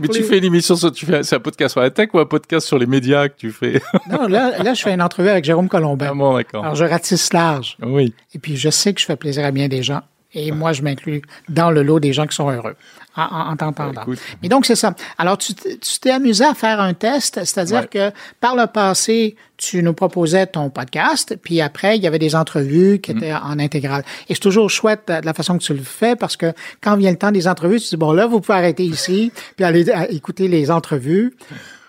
Mais 0.00 0.08
tu 0.08 0.20
les... 0.20 0.24
fais 0.24 0.38
une 0.38 0.44
émission 0.44 0.76
sur, 0.76 0.92
tu 0.92 1.06
fais, 1.06 1.22
c'est 1.22 1.36
un 1.36 1.40
podcast 1.40 1.72
sur 1.72 1.80
la 1.80 1.90
tech 1.90 2.08
ou 2.14 2.18
un 2.18 2.26
podcast 2.26 2.66
sur 2.66 2.78
les 2.78 2.86
médias 2.86 3.28
que 3.28 3.36
tu 3.36 3.50
fais? 3.50 3.82
non, 4.10 4.26
là, 4.26 4.62
là, 4.62 4.74
je 4.74 4.82
fais 4.82 4.92
une 4.92 5.02
entrevue 5.02 5.28
avec 5.28 5.44
Jérôme 5.44 5.68
Colombin. 5.68 6.08
Ah 6.10 6.14
bon, 6.14 6.34
d'accord. 6.34 6.64
Alors, 6.64 6.74
je 6.74 6.84
ratisse 6.84 7.32
large. 7.32 7.76
Oui. 7.82 8.14
Et 8.34 8.38
puis, 8.38 8.56
je 8.56 8.70
sais 8.70 8.94
que 8.94 9.00
je 9.00 9.06
fais 9.06 9.16
plaisir 9.16 9.44
à 9.44 9.50
bien 9.50 9.68
des 9.68 9.82
gens. 9.82 10.02
Et 10.34 10.52
moi, 10.52 10.72
je 10.72 10.82
m'inclus 10.82 11.22
dans 11.48 11.70
le 11.70 11.82
lot 11.82 11.98
des 11.98 12.12
gens 12.12 12.26
qui 12.26 12.36
sont 12.36 12.50
heureux 12.50 12.76
en, 13.16 13.22
en, 13.22 13.50
en 13.52 13.56
t'entendant. 13.56 14.04
Mais 14.42 14.48
donc, 14.48 14.66
c'est 14.66 14.76
ça. 14.76 14.94
Alors, 15.16 15.38
tu 15.38 15.54
t'es 15.54 16.10
amusé 16.10 16.44
à 16.44 16.52
faire 16.54 16.80
un 16.80 16.92
test, 16.92 17.36
c'est-à-dire 17.44 17.82
ouais. 17.82 18.10
que 18.10 18.16
par 18.40 18.54
le 18.54 18.66
passé, 18.66 19.36
tu 19.56 19.82
nous 19.82 19.94
proposais 19.94 20.46
ton 20.46 20.68
podcast, 20.68 21.38
puis 21.42 21.62
après, 21.62 21.96
il 21.96 22.02
y 22.02 22.06
avait 22.06 22.18
des 22.18 22.36
entrevues 22.36 22.98
qui 22.98 23.12
étaient 23.12 23.32
mmh. 23.32 23.42
en 23.44 23.58
intégrale. 23.58 24.04
Et 24.28 24.34
c'est 24.34 24.40
toujours 24.40 24.68
chouette 24.68 25.04
de 25.08 25.24
la 25.24 25.32
façon 25.32 25.56
que 25.56 25.62
tu 25.62 25.72
le 25.72 25.82
fais, 25.82 26.16
parce 26.16 26.36
que 26.36 26.52
quand 26.82 26.96
vient 26.96 27.10
le 27.10 27.16
temps 27.16 27.32
des 27.32 27.48
entrevues, 27.48 27.80
tu 27.80 27.88
dis, 27.88 27.96
bon, 27.96 28.12
là, 28.12 28.26
vous 28.26 28.40
pouvez 28.40 28.58
arrêter 28.58 28.84
ici, 28.84 29.32
puis 29.56 29.64
aller 29.64 29.86
écouter 30.10 30.48
les 30.48 30.70
entrevues 30.70 31.34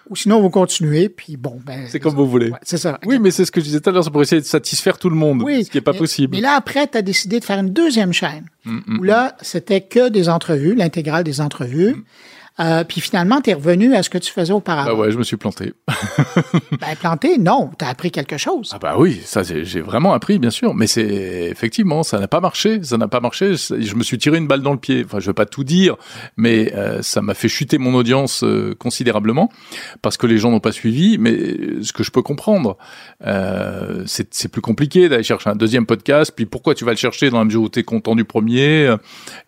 ou 0.10 0.16
sinon 0.16 0.42
vous 0.42 0.50
continuez, 0.50 1.10
puis 1.10 1.38
bon, 1.38 1.60
ben. 1.66 1.86
C'est 1.88 2.00
comme 2.00 2.16
vous 2.16 2.28
voulez. 2.28 2.50
Ouais, 2.50 2.60
c'est 2.64 2.78
ça. 2.78 3.00
Oui, 3.06 3.20
mais 3.20 3.32
c'est 3.32 3.46
ce 3.46 3.52
que 3.52 3.60
je 3.60 3.66
disais 3.66 3.80
tout 3.80 3.90
à 3.90 3.94
l'heure, 3.94 4.04
c'est 4.04 4.12
pour 4.12 4.22
essayer 4.22 4.42
de 4.42 4.46
satisfaire 4.46 4.98
tout 4.98 5.10
le 5.10 5.16
monde, 5.16 5.42
oui, 5.44 5.66
ce 5.66 5.72
qui 5.72 5.78
n'est 5.78 5.82
pas 5.82 5.94
mais, 5.94 5.98
possible. 5.98 6.36
Mais 6.36 6.42
là, 6.42 6.54
après, 6.56 6.88
tu 6.88 6.98
as 6.98 7.02
décidé 7.02 7.40
de 7.40 7.46
faire 7.46 7.60
une 7.60 7.74
deuxième 7.74 8.14
chaîne, 8.14 8.46
mm 8.66 8.80
-hmm. 8.80 9.00
où 9.00 9.04
là, 9.04 9.36
c'était 9.42 9.82
que 9.82 10.10
des 10.10 10.30
entrevues, 10.30 10.76
l'intégrale 10.76 11.24
des 11.24 11.40
entrevues. 11.42 11.96
Mm. 11.96 12.04
Euh, 12.60 12.84
puis 12.84 13.02
finalement, 13.02 13.40
tu 13.42 13.52
es 13.52 13.54
revenu 13.54 13.96
à 13.96 14.02
ce 14.02 14.10
que 14.10 14.18
tu 14.18 14.32
faisais 14.32 14.54
auparavant. 14.54 14.90
Ah 14.92 14.96
ouais, 14.96 15.12
je 15.12 15.18
me 15.18 15.24
suis 15.24 15.38
planté. 15.38 15.74
ben, 16.72 16.96
planté, 17.00 17.38
non. 17.38 17.70
Tu 17.78 17.86
as 17.86 17.90
appris 17.90 18.12
quelque 18.12 18.38
chose. 18.38 18.72
Ah 18.74 18.80
bah 18.80 18.96
oui, 18.98 19.22
ça 19.24 19.44
j'ai 19.44 19.82
vraiment 19.82 20.14
appris, 20.14 20.40
bien 20.40 20.50
sûr. 20.50 20.74
Mais 20.74 20.88
c'est 20.88 21.50
effectivement, 21.52 22.04
ça 22.04 22.20
n'a 22.20 22.28
pas 22.28 22.40
marché. 22.40 22.80
Ça 22.84 22.98
n'a 22.98 23.08
pas 23.08 23.20
marché. 23.20 23.56
Je 23.56 23.96
me 23.96 24.04
suis 24.04 24.18
tiré 24.18 24.38
une 24.38 24.48
balle 24.48 24.62
dans 24.62 24.74
le 24.74 24.80
pied. 24.80 25.04
Enfin, 25.06 25.20
je 25.20 25.28
veux 25.28 25.34
pas 25.34 25.46
tout 25.46 25.64
dire, 25.64 25.96
mais 26.36 26.74
euh, 26.76 27.02
ça 27.02 27.22
m'a 27.22 27.34
fait 27.34 27.48
chuter 27.48 27.78
mon 27.78 27.94
audience 27.94 28.44
euh, 28.44 28.76
considérablement 28.78 29.52
parce 30.02 30.18
que 30.18 30.26
les 30.26 30.38
gens 30.38 30.50
n'ont 30.50 30.60
pas 30.60 30.72
suivi. 30.72 31.18
Mais 31.18 31.38
ce 31.82 31.94
que 31.94 32.04
je 32.04 32.12
peux 32.12 32.24
comprendre, 32.24 32.78
euh, 33.26 34.04
c'est 34.06 34.52
plus 34.52 34.62
compliqué 34.62 35.10
d'aller 35.10 35.24
chercher 35.24 35.50
un 35.50 35.56
deuxième 35.56 35.86
podcast. 35.86 36.32
Puis 36.36 36.46
pourquoi 36.48 36.74
tu 36.74 36.86
vas 36.86 36.92
le 36.92 36.98
chercher 36.98 37.30
dans 37.30 37.38
la 37.38 37.46
mesure 37.46 37.62
où 37.62 37.70
tu 37.70 37.80
es 37.80 37.84
content 37.84 38.16
du 38.16 38.26
premier 38.26 38.96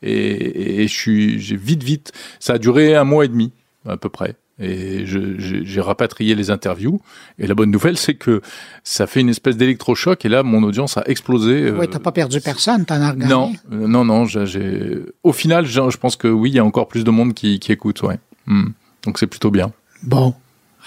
Et, 0.04 0.84
et 0.84 0.88
je 0.88 0.94
suis, 0.94 1.40
j'ai 1.40 1.58
vite, 1.58 1.84
vite. 1.84 2.12
Ça 2.40 2.54
a 2.54 2.58
duré 2.58 2.99
un 3.00 3.04
mois 3.06 3.26
et 3.26 3.28
demi, 3.28 3.52
à 3.88 3.98
peu 3.98 4.10
près. 4.10 4.36
Et 4.62 5.06
j'ai 5.06 5.82
rapatrié 5.82 6.36
les 6.36 6.52
interviews. 6.52 7.00
Et 7.38 7.48
la 7.48 7.56
bonne 7.56 7.72
nouvelle, 7.72 7.98
c'est 7.98 8.16
que 8.16 8.42
ça 8.84 9.08
fait 9.08 9.22
une 9.22 9.30
espèce 9.30 9.56
d'électrochoc. 9.56 10.26
Et 10.26 10.30
là, 10.30 10.44
mon 10.44 10.64
audience 10.64 10.98
a 10.98 11.04
explosé. 11.06 11.72
Oui, 11.72 11.88
t'as 11.90 12.00
pas 12.00 12.12
perdu 12.12 12.42
personne, 12.42 12.86
t'en 12.86 13.02
as 13.02 13.12
regardé. 13.12 13.34
Non, 13.34 13.54
euh, 13.72 13.88
non, 13.88 14.04
non. 14.04 14.26
J'ai. 14.26 15.00
Au 15.24 15.32
final, 15.32 15.66
je 15.66 15.98
pense 15.98 16.18
que 16.18 16.28
oui, 16.28 16.50
il 16.50 16.56
y 16.56 16.60
a 16.60 16.66
encore 16.66 16.90
plus 16.90 17.06
de 17.06 17.12
monde 17.12 17.34
qui, 17.34 17.60
qui 17.60 17.72
écoute. 17.72 18.02
Ouais. 18.02 18.20
Hmm. 18.48 18.72
Donc 19.06 19.18
c'est 19.18 19.28
plutôt 19.28 19.50
bien. 19.50 19.72
Bon, 20.04 20.34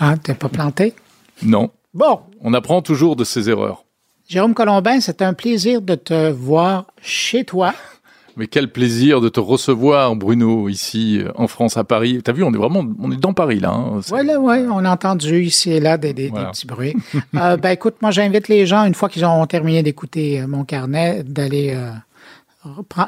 hein, 0.00 0.18
t'es 0.18 0.34
pas 0.34 0.50
planté? 0.50 0.92
Non. 1.42 1.70
Bon. 1.94 2.20
On 2.42 2.52
apprend 2.52 2.82
toujours 2.82 3.16
de 3.16 3.24
ses 3.24 3.48
erreurs. 3.48 3.84
Jérôme 4.28 4.54
Colombin, 4.54 5.00
c'est 5.00 5.22
un 5.22 5.32
plaisir 5.32 5.80
de 5.80 5.94
te 5.94 6.30
voir 6.30 6.86
chez 7.00 7.44
toi. 7.44 7.74
Mais 8.36 8.46
quel 8.46 8.70
plaisir 8.72 9.20
de 9.20 9.28
te 9.28 9.40
recevoir, 9.40 10.16
Bruno, 10.16 10.68
ici 10.68 11.20
en 11.34 11.48
France, 11.48 11.76
à 11.76 11.84
Paris. 11.84 12.20
T'as 12.24 12.32
vu, 12.32 12.42
on 12.42 12.52
est 12.52 12.56
vraiment, 12.56 12.84
on 12.98 13.10
est 13.12 13.20
dans 13.20 13.34
Paris 13.34 13.60
là. 13.60 13.70
Hein. 13.70 14.00
Oui, 14.10 14.26
là, 14.26 14.40
ouais, 14.40 14.64
on 14.70 14.84
a 14.84 14.90
entendu 14.90 15.42
ici 15.42 15.70
et 15.70 15.80
là 15.80 15.98
des, 15.98 16.14
des, 16.14 16.28
voilà. 16.28 16.46
des 16.46 16.50
petits 16.52 16.66
bruits. 16.66 16.94
euh, 17.36 17.56
ben 17.56 17.70
écoute, 17.70 17.96
moi 18.00 18.10
j'invite 18.10 18.48
les 18.48 18.66
gens 18.66 18.84
une 18.84 18.94
fois 18.94 19.08
qu'ils 19.08 19.24
ont 19.24 19.46
terminé 19.46 19.82
d'écouter 19.82 20.40
euh, 20.40 20.46
mon 20.46 20.64
carnet, 20.64 21.22
d'aller, 21.24 21.74
euh, 21.76 21.90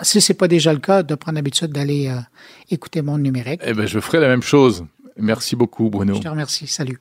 si 0.02 0.20
c'est 0.20 0.34
pas 0.34 0.48
déjà 0.48 0.72
le 0.72 0.80
cas, 0.80 1.02
de 1.02 1.14
prendre 1.14 1.36
l'habitude 1.36 1.70
d'aller 1.70 2.08
euh, 2.08 2.20
écouter 2.70 3.02
mon 3.02 3.18
numérique. 3.18 3.60
Eh 3.64 3.72
ben, 3.72 3.86
je 3.86 4.00
ferai 4.00 4.20
la 4.20 4.28
même 4.28 4.42
chose. 4.42 4.84
Merci 5.16 5.56
beaucoup, 5.56 5.90
Bruno. 5.90 6.14
Je 6.14 6.20
te 6.20 6.28
remercie. 6.28 6.66
Salut. 6.66 6.98